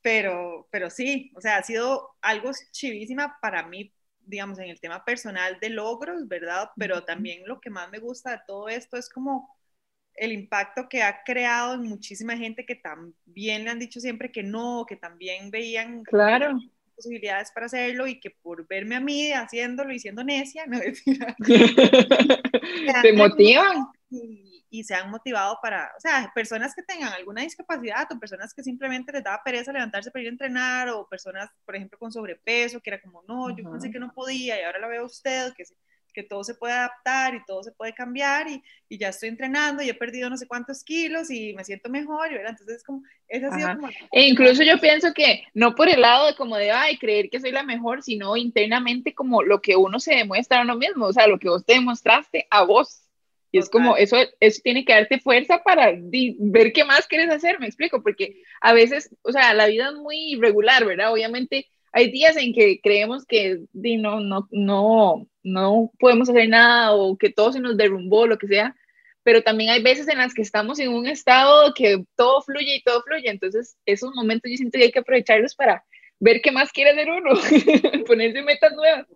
[0.00, 3.92] pero, pero sí, o sea, ha sido algo chivísima para mí
[4.26, 6.70] digamos, en el tema personal de logros, ¿verdad?
[6.76, 9.54] Pero también lo que más me gusta de todo esto es como
[10.16, 14.42] el impacto que ha creado en muchísima gente que también le han dicho siempre que
[14.42, 16.58] no, que también veían claro.
[16.94, 20.78] posibilidades para hacerlo y que por verme a mí haciéndolo y siendo necia, no
[23.02, 23.86] ¿Te motivan?
[24.10, 28.52] Y, y se han motivado para, o sea, personas que tengan alguna discapacidad o personas
[28.52, 32.10] que simplemente les daba pereza levantarse para ir a entrenar o personas, por ejemplo, con
[32.10, 35.52] sobrepeso, que era como, no, yo pensé que no podía y ahora lo veo usted,
[35.54, 35.64] que,
[36.14, 39.82] que todo se puede adaptar y todo se puede cambiar y, y, ya estoy entrenando
[39.82, 42.52] y he perdido no sé cuántos kilos y me siento mejor, ¿verdad?
[42.52, 43.88] Entonces, como, esa ha sido como...
[44.12, 47.40] E incluso yo pienso que no por el lado de como de, ay, creer que
[47.40, 51.12] soy la mejor, sino internamente como lo que uno se demuestra a uno mismo, o
[51.12, 53.04] sea, lo que vos te demostraste a vos
[53.54, 57.60] y es como, eso, eso tiene que darte fuerza para ver qué más quieres hacer,
[57.60, 61.12] me explico, porque a veces, o sea, la vida es muy irregular, ¿verdad?
[61.12, 67.16] Obviamente hay días en que creemos que no, no, no, no podemos hacer nada o
[67.16, 68.74] que todo se nos derrumbó, lo que sea,
[69.22, 72.82] pero también hay veces en las que estamos en un estado que todo fluye y
[72.82, 75.84] todo fluye, entonces esos momentos yo siento que hay que aprovecharlos para
[76.18, 77.30] ver qué más quiere hacer uno,
[78.06, 79.06] ponerse metas nuevas.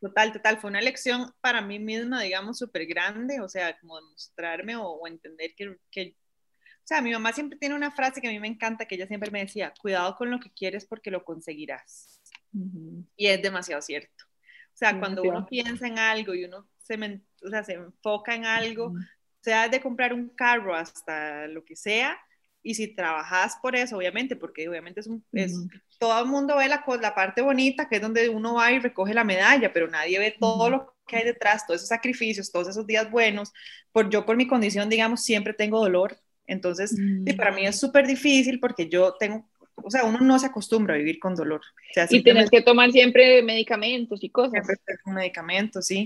[0.00, 4.74] Total, total, fue una lección para mí misma, digamos, súper grande, o sea, como demostrarme
[4.76, 6.29] o, entender que, que, o
[6.90, 9.30] sea, mi mamá siempre tiene una frase que a mí me encanta, que ella siempre
[9.30, 12.20] me decía, cuidado con lo que quieres porque lo conseguirás.
[13.16, 14.24] Y es demasiado cierto.
[14.74, 16.96] O sea, cuando uno piensa en algo y uno se,
[17.44, 18.92] o sea, se enfoca en algo,
[19.40, 22.18] sea de comprar un carro hasta lo que sea,
[22.62, 25.54] y si trabajas por eso, obviamente, porque obviamente es, un, es
[25.98, 29.14] todo el mundo ve la, la parte bonita, que es donde uno va y recoge
[29.14, 32.86] la medalla, pero nadie ve todo lo que hay detrás, todos esos sacrificios, todos esos
[32.86, 33.52] días buenos.
[33.92, 36.18] Por, yo por mi condición, digamos, siempre tengo dolor.
[36.50, 36.96] Entonces,
[37.36, 40.98] para mí es súper difícil porque yo tengo, o sea, uno no se acostumbra a
[40.98, 41.60] vivir con dolor.
[42.10, 44.66] y tienes que tomar siempre medicamentos y cosas.
[44.66, 46.04] Siempre medicamentos, sí.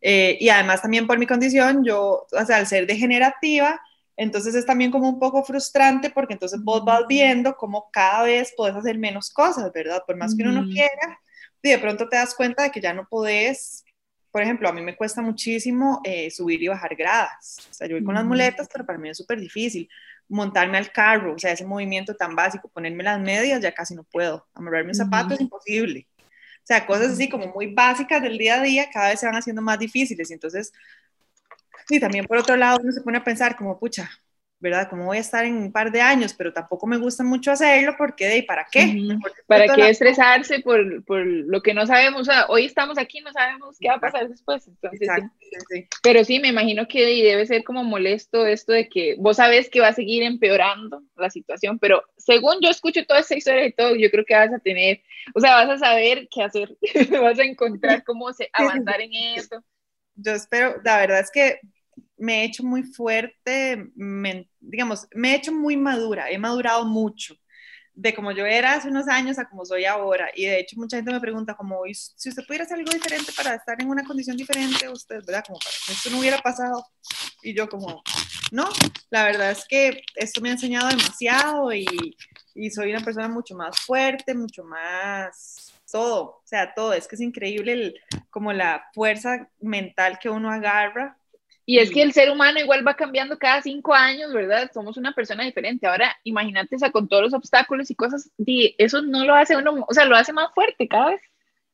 [0.00, 3.80] Eh, y además también por mi condición, yo, o sea, al ser degenerativa,
[4.16, 8.52] entonces es también como un poco frustrante porque entonces vos vas viendo cómo cada vez
[8.56, 10.02] podés hacer menos cosas, ¿verdad?
[10.06, 11.20] Por más que uno no quiera,
[11.62, 13.83] y de pronto te das cuenta de que ya no podés,
[14.34, 17.56] por ejemplo, a mí me cuesta muchísimo eh, subir y bajar gradas.
[17.70, 19.88] O sea, yo voy con las muletas, pero para mí es súper difícil.
[20.28, 24.02] Montarme al carro, o sea, ese movimiento tan básico, ponerme las medias, ya casi no
[24.02, 24.44] puedo.
[24.52, 26.08] Amarrar mis zapatos es imposible.
[26.18, 29.36] O sea, cosas así como muy básicas del día a día cada vez se van
[29.36, 30.28] haciendo más difíciles.
[30.32, 30.72] Entonces,
[31.86, 34.10] Sí, también por otro lado uno se pone a pensar como, pucha,
[34.64, 34.88] ¿verdad?
[34.88, 36.32] ¿Cómo voy a estar en un par de años?
[36.32, 38.96] Pero tampoco me gusta mucho hacerlo porque, ¿de para qué?
[39.46, 42.22] ¿Para qué estresarse por, por, lo que no sabemos?
[42.22, 44.66] O sea, hoy estamos aquí, no sabemos qué va a pasar después.
[44.66, 45.06] Entonces,
[45.68, 45.86] sí.
[46.02, 49.80] Pero sí, me imagino que debe ser como molesto esto de que vos sabes que
[49.80, 53.94] va a seguir empeorando la situación, pero según yo escucho toda esa historia y todo,
[53.96, 55.02] yo creo que vas a tener,
[55.34, 56.74] o sea, vas a saber qué hacer,
[57.22, 59.62] vas a encontrar cómo se, avanzar en eso.
[60.16, 61.60] Yo espero, la verdad es que
[62.24, 63.90] me he hecho muy fuerte,
[64.60, 67.36] digamos, me he hecho muy madura, he madurado mucho
[67.94, 70.28] de como yo era hace unos años a como soy ahora.
[70.34, 73.54] Y de hecho mucha gente me pregunta como, si usted pudiera hacer algo diferente para
[73.54, 75.44] estar en una condición diferente, usted, ¿verdad?
[75.46, 76.84] Como para que esto no hubiera pasado.
[77.42, 78.02] Y yo como,
[78.50, 78.68] no,
[79.10, 81.86] la verdad es que esto me ha enseñado demasiado y,
[82.54, 86.92] y soy una persona mucho más fuerte, mucho más todo, o sea, todo.
[86.94, 91.16] Es que es increíble el, como la fuerza mental que uno agarra
[91.66, 94.70] y es que el ser humano igual va cambiando cada cinco años, ¿verdad?
[94.72, 95.86] Somos una persona diferente.
[95.86, 98.30] Ahora, imagínate, o con todos los obstáculos y cosas,
[98.78, 101.22] eso no lo hace uno, o sea, lo hace más fuerte cada vez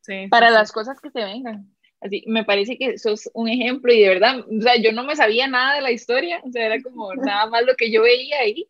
[0.00, 1.74] sí, para las cosas que se vengan.
[2.00, 5.16] Así, me parece que sos un ejemplo y de verdad, o sea, yo no me
[5.16, 8.38] sabía nada de la historia, o sea, era como nada más lo que yo veía
[8.38, 8.68] ahí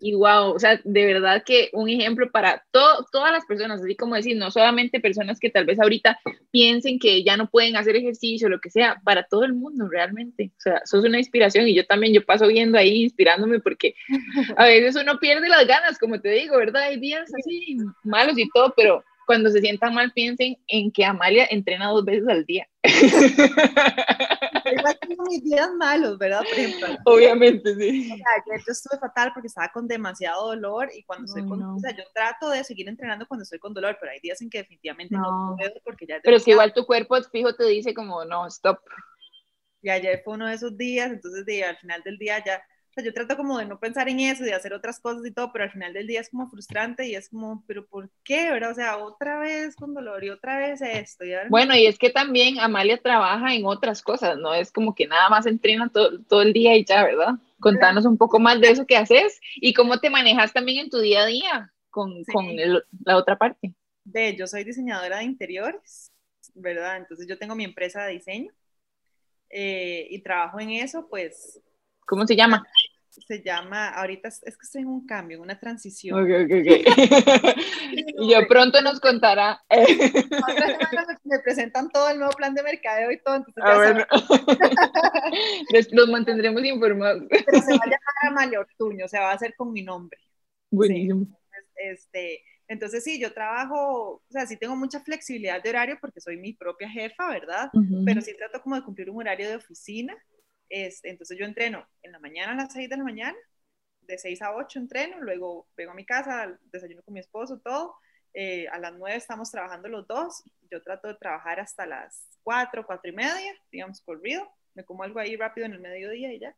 [0.00, 4.14] y wow, o sea, de verdad que un ejemplo para todas las personas, así como
[4.14, 6.18] decir, no solamente personas que tal vez ahorita
[6.50, 10.52] piensen que ya no pueden hacer ejercicio, lo que sea, para todo el mundo realmente.
[10.58, 13.94] O sea, sos una inspiración y yo también, yo paso viendo ahí inspirándome porque
[14.56, 16.82] a veces uno pierde las ganas, como te digo, ¿verdad?
[16.82, 21.46] Hay días así malos y todo, pero cuando se sientan mal, piensen en que Amalia
[21.50, 22.66] entrena dos veces al día.
[24.72, 26.40] Igual tengo mis días malos, ¿verdad?
[26.40, 26.88] Por ejemplo.
[27.04, 28.10] Obviamente, sí.
[28.12, 31.62] O sea, ayer yo estuve fatal porque estaba con demasiado dolor y cuando estoy con,
[31.62, 34.50] o sea, yo trato de seguir entrenando cuando estoy con dolor, pero hay días en
[34.50, 36.20] que definitivamente no, puedo porque ya...
[36.22, 38.78] Pero si igual tu cuerpo fijo te dice como, no, stop.
[39.82, 42.62] Y ayer fue uno de esos días, entonces de, al final del día ya
[43.04, 45.64] yo trato como de no pensar en eso, de hacer otras cosas y todo, pero
[45.64, 48.50] al final del día es como frustrante y es como, pero ¿por qué?
[48.50, 48.70] ¿verdad?
[48.70, 51.24] O sea, otra vez con dolor y otra vez esto.
[51.48, 55.28] bueno, y es que también Amalia trabaja en otras cosas, no es como que nada
[55.28, 57.34] más entrena todo, todo el día y ya, ¿verdad?
[57.60, 60.98] Contanos un poco más de eso que haces y cómo te manejas también en tu
[60.98, 62.46] día a día con, con
[63.04, 63.74] la otra parte.
[64.04, 66.12] De, yo soy diseñadora de interiores,
[66.54, 66.98] ¿verdad?
[66.98, 68.52] Entonces yo tengo mi empresa de diseño
[69.50, 71.60] eh, y trabajo en eso, pues
[72.06, 72.66] ¿Cómo se llama?
[73.10, 76.20] Se llama, ahorita es, que estoy en un cambio, en una transición.
[76.20, 76.66] Ok, ok, ok.
[78.20, 79.64] y yo pronto nos contará.
[81.24, 83.36] me presentan todo el nuevo plan de mercadeo y todo.
[83.36, 84.06] Entonces ah, bueno.
[85.92, 87.24] los mantendremos informados.
[87.28, 90.20] Pero se va a llamar Amalia Ortuño, se va a hacer con mi nombre.
[90.70, 91.26] Buenísimo.
[91.74, 96.36] Este, entonces sí, yo trabajo, o sea, sí tengo mucha flexibilidad de horario porque soy
[96.36, 97.70] mi propia jefa, ¿verdad?
[98.04, 100.14] Pero sí trato como de cumplir un horario de oficina.
[100.68, 103.36] Este, entonces yo entreno en la mañana a las 6 de la mañana,
[104.00, 107.94] de 6 a 8 entreno, luego vengo a mi casa, desayuno con mi esposo, todo.
[108.34, 110.42] Eh, a las 9 estamos trabajando los dos.
[110.70, 114.46] Yo trato de trabajar hasta las 4, 4 y media, digamos, corrido.
[114.74, 116.54] Me como algo ahí rápido en el mediodía y ya.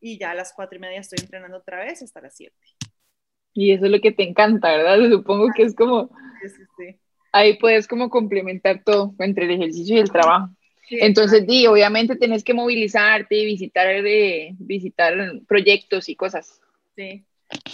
[0.00, 2.54] Y ya a las 4 y media estoy entrenando otra vez hasta las 7.
[3.54, 4.98] Y eso es lo que te encanta, ¿verdad?
[5.10, 6.10] Supongo que es como...
[7.32, 10.50] Ahí puedes como complementar todo entre el ejercicio y el trabajo.
[10.90, 15.14] Entonces, di, obviamente tenés que movilizarte y visitar, de, visitar
[15.46, 16.60] proyectos y cosas.
[16.94, 17.24] Sí,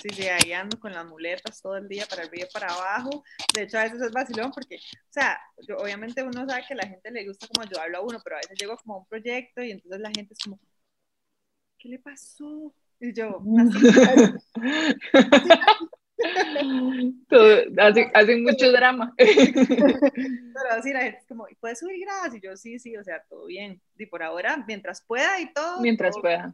[0.00, 3.24] sí, sí, ahí ando con las muletas todo el día para arriba y para abajo.
[3.54, 5.38] De hecho, a veces es vacilón porque, o sea,
[5.78, 8.40] obviamente uno sabe que a la gente le gusta como ayudarlo a uno, pero a
[8.40, 10.58] veces llego como a un proyecto y entonces la gente es como,
[11.78, 12.74] ¿qué le pasó?
[13.00, 13.42] Y yo,
[18.14, 19.14] hacen, mucho drama.
[19.16, 22.34] Pero así la gente es como, ¿puedes subir gradas?
[22.34, 23.80] Y yo, sí, sí, o sea, todo bien.
[23.98, 25.80] Y por ahora, mientras pueda y todo.
[25.80, 26.52] Mientras pueda,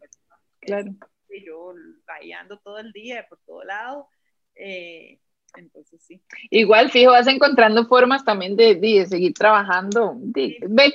[0.60, 0.90] claro.
[1.30, 1.74] Y yo
[2.06, 4.08] ahí ando todo el día, por todo lado.
[4.54, 5.18] Eh,
[5.56, 6.22] entonces sí.
[6.50, 10.14] Igual, fijo, vas encontrando formas también de, de seguir trabajando.
[10.18, 10.92] De, la es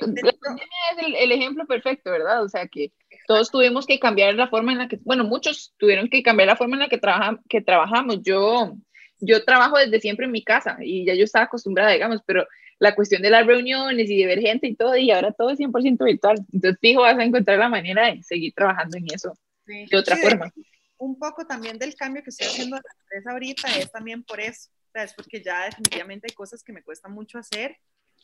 [0.98, 2.42] el, el, ejemplo perfecto, ¿verdad?
[2.42, 2.92] O sea, que
[3.26, 6.56] todos tuvimos que cambiar la forma en la que, bueno, muchos tuvieron que cambiar la
[6.56, 8.20] forma en la que, trabaja, que trabajamos.
[8.22, 8.76] Yo,
[9.20, 12.46] yo trabajo desde siempre en mi casa y ya yo estaba acostumbrada, digamos, pero
[12.78, 15.58] la cuestión de las reuniones y de ver gente y todo, y ahora todo es
[15.58, 16.36] 100% virtual.
[16.52, 19.32] Entonces, fijo, vas a encontrar la manera de seguir trabajando en eso
[19.66, 20.52] de otra forma.
[20.98, 24.40] un poco también del cambio que estoy haciendo en la empresa ahorita es también por
[24.40, 27.76] eso, es porque ya definitivamente hay cosas que me cuestan mucho hacer.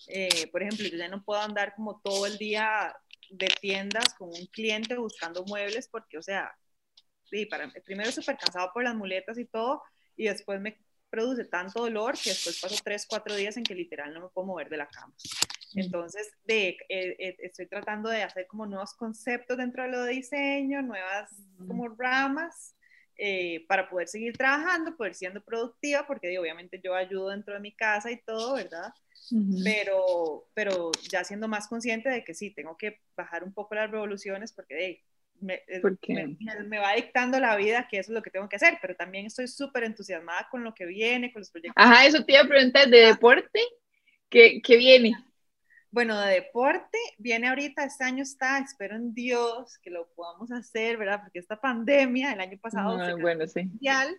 [0.08, 2.94] Eh, por ejemplo, yo ya no puedo andar como todo el día
[3.30, 6.54] de tiendas con un cliente buscando muebles porque, o sea,
[7.24, 9.82] sí, para, primero súper cansado por las muletas y todo,
[10.16, 10.78] y después me
[11.08, 14.46] produce tanto dolor que después paso tres, cuatro días en que literal no me puedo
[14.46, 15.14] mover de la cama.
[15.74, 20.12] Entonces, de, eh, eh, estoy tratando de hacer como nuevos conceptos dentro de lo de
[20.12, 21.30] diseño, nuevas
[21.66, 22.74] como ramas,
[23.22, 27.70] eh, para poder seguir trabajando, poder siendo productiva, porque obviamente yo ayudo dentro de mi
[27.70, 28.94] casa y todo, ¿verdad?
[29.62, 33.90] pero, pero ya siendo más consciente de que sí, tengo que bajar un poco las
[33.90, 35.02] revoluciones porque
[35.38, 35.62] me,
[36.66, 39.26] me, va dictando la vida que eso es lo que tengo que hacer, pero también
[39.26, 41.74] estoy súper entusiasmada con lo que viene, con los proyectos.
[41.76, 43.60] Ajá, eso te iba a preguntar, ¿de deporte?
[44.30, 45.14] ¿Qué, qué viene?
[45.90, 50.96] Bueno, de deporte viene ahorita, este año está, espero en Dios que lo podamos hacer,
[50.96, 51.20] ¿verdad?
[51.22, 53.64] Porque esta pandemia, el año pasado, ah, bueno, sí.
[53.64, 54.16] mundial,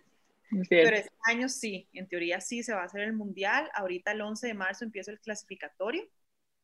[0.68, 3.70] pero este año sí, en teoría sí se va a hacer el mundial.
[3.74, 6.04] Ahorita el 11 de marzo empieza el clasificatorio,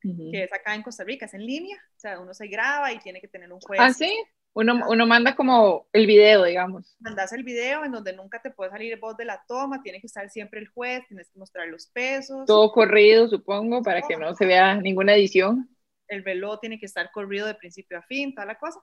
[0.03, 1.79] que es acá en Costa Rica, es en línea.
[1.97, 3.81] O sea, uno se graba y tiene que tener un juez.
[3.83, 4.15] Ah, sí.
[4.55, 6.97] Uno, uno manda como el video, digamos.
[6.99, 10.07] Mandas el video en donde nunca te puede salir voz de la toma, tiene que
[10.09, 12.47] estar siempre el juez, tienes que mostrar los pesos.
[12.47, 15.69] Todo corrido, supongo, para que no se vea ninguna edición.
[16.09, 18.81] El velo tiene que estar corrido de principio a fin, toda la cosa.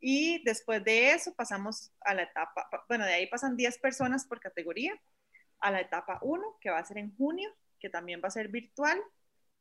[0.00, 4.40] Y después de eso pasamos a la etapa, bueno, de ahí pasan 10 personas por
[4.40, 4.92] categoría,
[5.60, 8.48] a la etapa 1, que va a ser en junio, que también va a ser
[8.48, 9.00] virtual,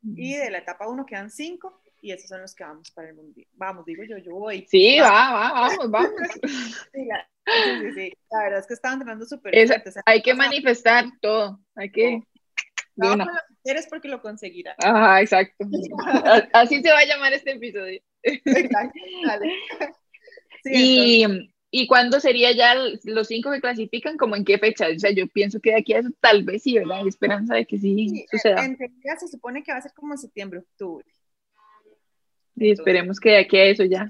[0.04, 3.16] y de la etapa 1 quedan 5, y esos son los que vamos para el
[3.16, 3.48] mundial.
[3.54, 4.66] Vamos, digo yo, yo voy.
[4.70, 6.12] Sí, va, va, vamos, vamos.
[6.94, 9.70] sí, la, sí, sí, la verdad es que estaban entrenando súper bien.
[10.06, 12.24] Hay que manifestar todo, hay que...
[12.96, 13.26] No, no,
[13.64, 14.76] eres porque lo conseguirás.
[14.84, 15.66] Ajá, exacto.
[16.54, 18.02] Así se va a llamar este episodio.
[18.22, 19.54] Exacto, dale
[20.66, 21.26] y,
[21.74, 24.18] ¿Y cuándo sería ya los cinco que clasifican?
[24.18, 24.88] ¿Como en qué fecha?
[24.94, 26.98] O sea, yo pienso que de aquí a eso tal vez sí, ¿verdad?
[26.98, 28.66] Hay esperanza de que sí, suceda.
[28.66, 31.06] En teoría se supone que va a ser como en septiembre, octubre.
[32.62, 34.08] Sí, esperemos que de aquí a eso ya.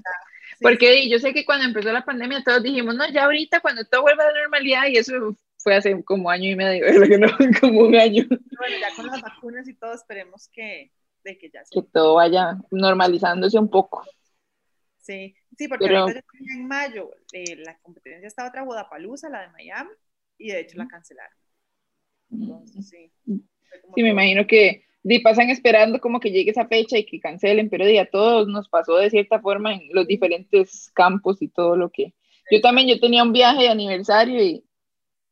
[0.60, 4.02] Porque yo sé que cuando empezó la pandemia todos dijimos, no, ya ahorita cuando todo
[4.02, 6.84] vuelva a la normalidad y eso fue hace como año y medio,
[7.60, 8.26] como un año.
[8.28, 10.92] Bueno, ya con las vacunas y todo esperemos que,
[11.24, 14.04] de que ya Que todo vaya normalizándose un poco.
[14.98, 19.90] Sí, sí, porque en mayo eh, la competencia estaba otra Guadalajara, la de Miami,
[20.36, 21.38] y de hecho la cancelaron.
[22.30, 23.10] Entonces, sí.
[23.24, 27.68] Sí, me imagino que di, pasan esperando como que llegue esa fecha y que cancelen,
[27.70, 31.76] pero di, a todos nos pasó de cierta forma en los diferentes campos y todo
[31.76, 32.14] lo que...
[32.50, 34.64] Yo también, yo tenía un viaje de aniversario y,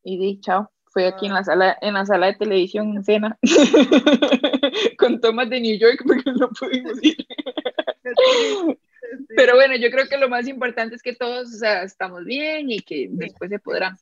[0.03, 3.37] y di, chao, fue aquí en la sala, en la sala de televisión en cena,
[4.97, 7.17] con tomas de New York porque no pudimos ir.
[9.35, 12.71] Pero bueno, yo creo que lo más importante es que todos o sea, estamos bien
[12.71, 13.97] y que después se podrá.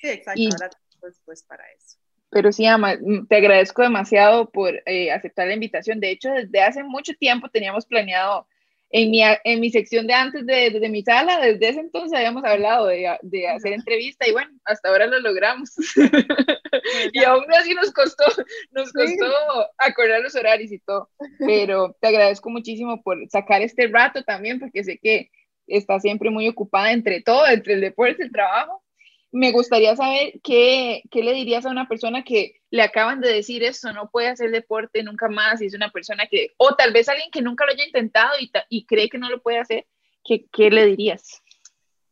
[0.00, 0.70] Sí, exacto, ahora
[1.00, 1.98] pues, pues para eso.
[2.32, 6.00] Pero sí, Ama, mm, te agradezco demasiado por eh, aceptar la invitación.
[6.00, 8.48] De hecho, desde hace mucho tiempo teníamos planeado
[8.88, 12.44] en mi, en mi sección de antes de, de, mi sala, desde ese entonces habíamos
[12.44, 15.74] hablado de, de, hacer entrevista y bueno, hasta ahora lo logramos.
[17.12, 18.24] y aún así nos costó,
[18.70, 19.26] nos costó
[19.78, 21.10] acordar los horarios y todo.
[21.38, 25.30] Pero te agradezco muchísimo por sacar este rato también, porque sé que
[25.66, 28.81] está siempre muy ocupada entre todo, entre el deporte, el trabajo
[29.32, 33.64] me gustaría saber qué, qué, le dirías a una persona que le acaban de decir
[33.64, 37.08] esto, no puede hacer deporte nunca más, y es una persona que, o tal vez
[37.08, 39.86] alguien que nunca lo haya intentado y, y cree que no lo puede hacer,
[40.22, 41.42] ¿qué, ¿qué, le dirías?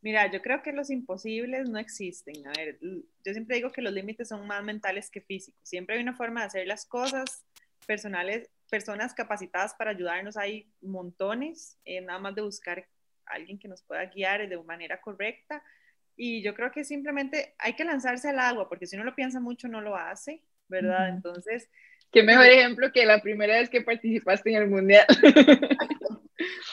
[0.01, 2.47] Mira, yo creo que los imposibles no existen.
[2.47, 5.61] A ver, yo siempre digo que los límites son más mentales que físicos.
[5.61, 7.45] Siempre hay una forma de hacer las cosas
[7.85, 12.87] personales, personas capacitadas para ayudarnos hay montones, eh, nada más de buscar
[13.27, 15.61] a alguien que nos pueda guiar de manera correcta
[16.15, 19.39] y yo creo que simplemente hay que lanzarse al agua, porque si uno lo piensa
[19.39, 21.09] mucho no lo hace, ¿verdad?
[21.09, 21.69] Entonces...
[22.11, 25.05] Qué mejor ejemplo que la primera vez que participaste en el Mundial.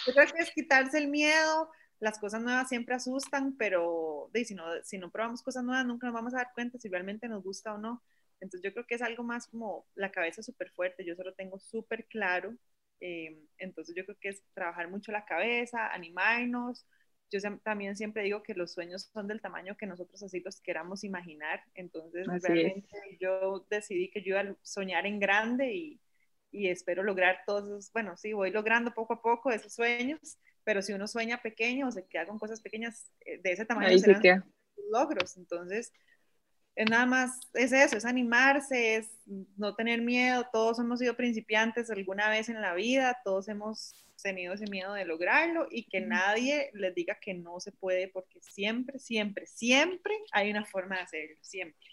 [0.06, 1.70] yo creo que es quitarse el miedo,
[2.00, 6.06] las cosas nuevas siempre asustan, pero de, si, no, si no probamos cosas nuevas nunca
[6.06, 8.02] nos vamos a dar cuenta si realmente nos gusta o no.
[8.40, 11.58] Entonces yo creo que es algo más como la cabeza súper fuerte, yo solo tengo
[11.58, 12.54] súper claro.
[13.00, 16.86] Eh, entonces yo creo que es trabajar mucho la cabeza, animarnos,
[17.30, 21.04] yo también siempre digo que los sueños son del tamaño que nosotros así los queramos
[21.04, 21.62] imaginar.
[21.74, 22.88] Entonces, realmente
[23.20, 26.00] yo decidí que yo iba a soñar en grande y,
[26.50, 30.82] y, espero lograr todos esos, bueno, sí, voy logrando poco a poco esos sueños, pero
[30.82, 34.44] si uno sueña pequeño o se queda con cosas pequeñas eh, de ese tamaño, serán
[34.90, 35.36] logros.
[35.36, 35.92] Entonces,
[36.78, 39.08] es nada más, es eso, es animarse, es
[39.56, 40.46] no tener miedo.
[40.52, 45.04] Todos hemos sido principiantes alguna vez en la vida, todos hemos tenido ese miedo de
[45.04, 50.52] lograrlo y que nadie les diga que no se puede porque siempre, siempre, siempre hay
[50.52, 51.84] una forma de hacerlo, siempre.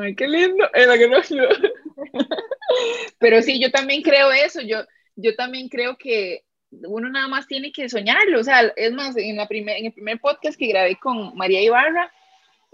[0.00, 0.68] Ay, qué lindo.
[3.20, 4.62] Pero sí, yo también creo eso.
[4.62, 4.78] Yo,
[5.14, 8.40] yo también creo que uno nada más tiene que soñarlo.
[8.40, 11.62] O sea, es más, en, la primer, en el primer podcast que grabé con María
[11.62, 12.12] Ibarra,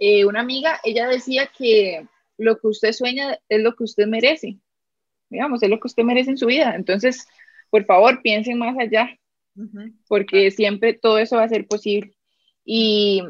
[0.04, 4.58] eh, una amiga, ella decía que lo que usted sueña es lo que usted merece.
[5.30, 6.74] Digamos, es lo que usted merece en su vida.
[6.74, 7.28] Entonces,
[7.70, 9.16] por favor, piensen más allá,
[10.08, 12.16] porque siempre todo eso va a ser posible.
[12.64, 13.22] Y,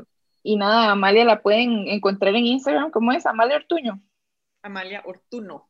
[0.42, 3.26] y, nada, Amalia la pueden encontrar en Instagram, ¿cómo es?
[3.26, 4.02] Amalia Ortuño.
[4.62, 5.68] Amalia Ortuno.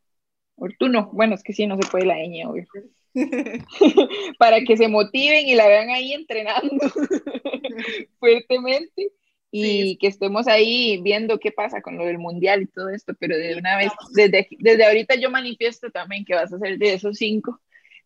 [0.55, 2.67] Ortuno, bueno, es que sí, no se puede la ñ, obvio.
[4.39, 6.79] Para que se motiven y la vean ahí entrenando
[8.21, 9.13] fuertemente
[9.55, 13.37] y que estemos ahí viendo qué pasa con lo del mundial y todo esto, pero
[13.37, 17.19] de una vez, desde, desde ahorita yo manifiesto también que vas a ser de esos
[17.19, 17.61] cinco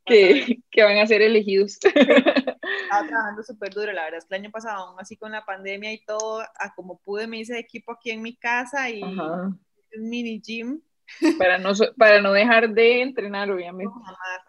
[0.05, 1.78] que, que van a ser elegidos.
[1.84, 5.44] Estaba trabajando súper duro, la verdad es que el año pasado, aún así con la
[5.44, 9.59] pandemia y todo, a como pude me hice equipo aquí en mi casa y un
[9.94, 10.80] mini gym.
[11.38, 13.92] Para no, para no dejar de entrenar, obviamente.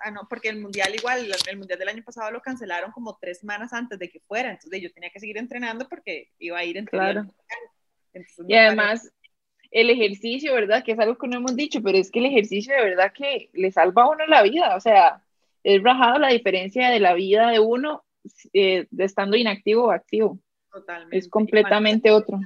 [0.03, 3.39] Ah, no, porque el mundial igual, el mundial del año pasado lo cancelaron como tres
[3.39, 6.77] semanas antes de que fuera, entonces yo tenía que seguir entrenando porque iba a ir
[6.77, 7.33] entrenando.
[8.13, 8.25] Claro.
[8.47, 9.11] y además,
[9.71, 10.83] el ejercicio, ¿verdad?
[10.83, 13.49] Que es algo que no hemos dicho, pero es que el ejercicio de verdad que
[13.53, 15.23] le salva a uno la vida, o sea,
[15.63, 18.03] es rajado la diferencia de la vida de uno
[18.53, 20.39] eh, de estando inactivo o activo.
[20.71, 21.17] Totalmente.
[21.17, 22.39] Es completamente otro.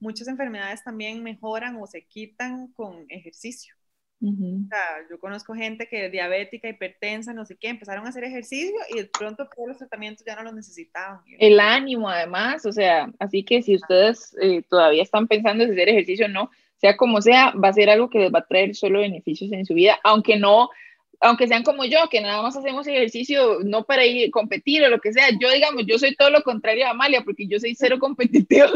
[0.00, 3.74] Muchas enfermedades también mejoran o se quitan con ejercicio.
[4.20, 8.24] o sea, yo conozco gente que es diabética, hipertensa, no sé qué, empezaron a hacer
[8.24, 11.20] ejercicio y de pronto todos los tratamientos ya no los necesitaban.
[11.38, 15.88] El ánimo, además, o sea, así que si ustedes eh, todavía están pensando en hacer
[15.88, 19.00] ejercicio, no, sea como sea, va a ser algo que les va a traer solo
[19.00, 20.70] beneficios en su vida, aunque no
[21.20, 24.88] aunque sean como yo, que nada más hacemos ejercicio no para ir a competir o
[24.88, 27.74] lo que sea, yo digamos, yo soy todo lo contrario a Amalia, porque yo soy
[27.74, 28.68] cero competitivo,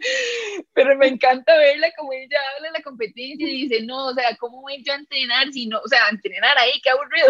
[0.72, 4.36] pero me encanta verla como ella habla de la competencia y dice, no, o sea,
[4.36, 7.28] ¿cómo voy yo a entrenar si no, o sea, entrenar ahí, qué aburrido.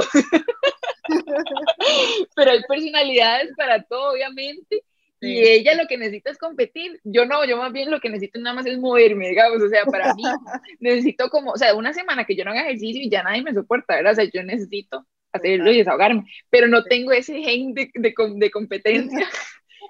[2.36, 4.82] pero hay personalidades para todo, obviamente,
[5.20, 7.00] y ella lo que necesita es competir.
[7.02, 9.60] Yo no, yo más bien lo que necesito nada más es moverme, digamos.
[9.60, 10.22] O sea, para mí
[10.80, 13.52] necesito como, o sea, una semana que yo no haga ejercicio y ya nadie me
[13.52, 14.12] soporta, ¿verdad?
[14.12, 18.50] O sea, yo necesito hacerlo y desahogarme, pero no tengo ese gen de, de, de
[18.50, 19.28] competencia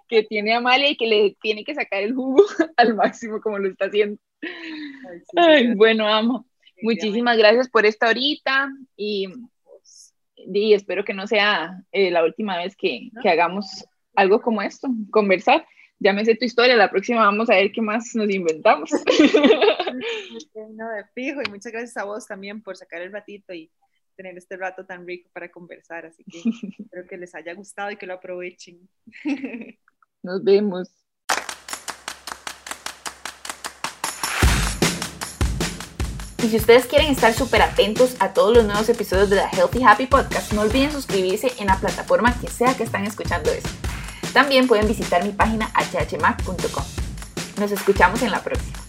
[0.09, 2.45] que tiene Amalia y que le tiene que sacar el jugo
[2.77, 4.21] al máximo como lo está haciendo.
[5.37, 6.47] Ay, bueno, amo.
[6.83, 9.29] Muchísimas gracias por esta horita y,
[10.37, 13.85] y espero que no sea eh, la última vez que, que hagamos
[14.15, 15.67] algo como esto, conversar.
[16.01, 18.91] Ya me sé tu historia, la próxima vamos a ver qué más nos inventamos.
[20.55, 23.71] no, de fijo, y muchas gracias a vos también por sacar el ratito y
[24.17, 26.43] tener este rato tan rico para conversar, así que
[26.83, 28.89] espero que les haya gustado y que lo aprovechen.
[30.23, 30.89] Nos vemos.
[36.43, 39.83] Y si ustedes quieren estar súper atentos a todos los nuevos episodios de la Healthy
[39.83, 43.71] Happy Podcast, no olviden suscribirse en la plataforma que sea que están escuchando esto.
[44.33, 46.85] También pueden visitar mi página hhmac.com.
[47.59, 48.88] Nos escuchamos en la próxima.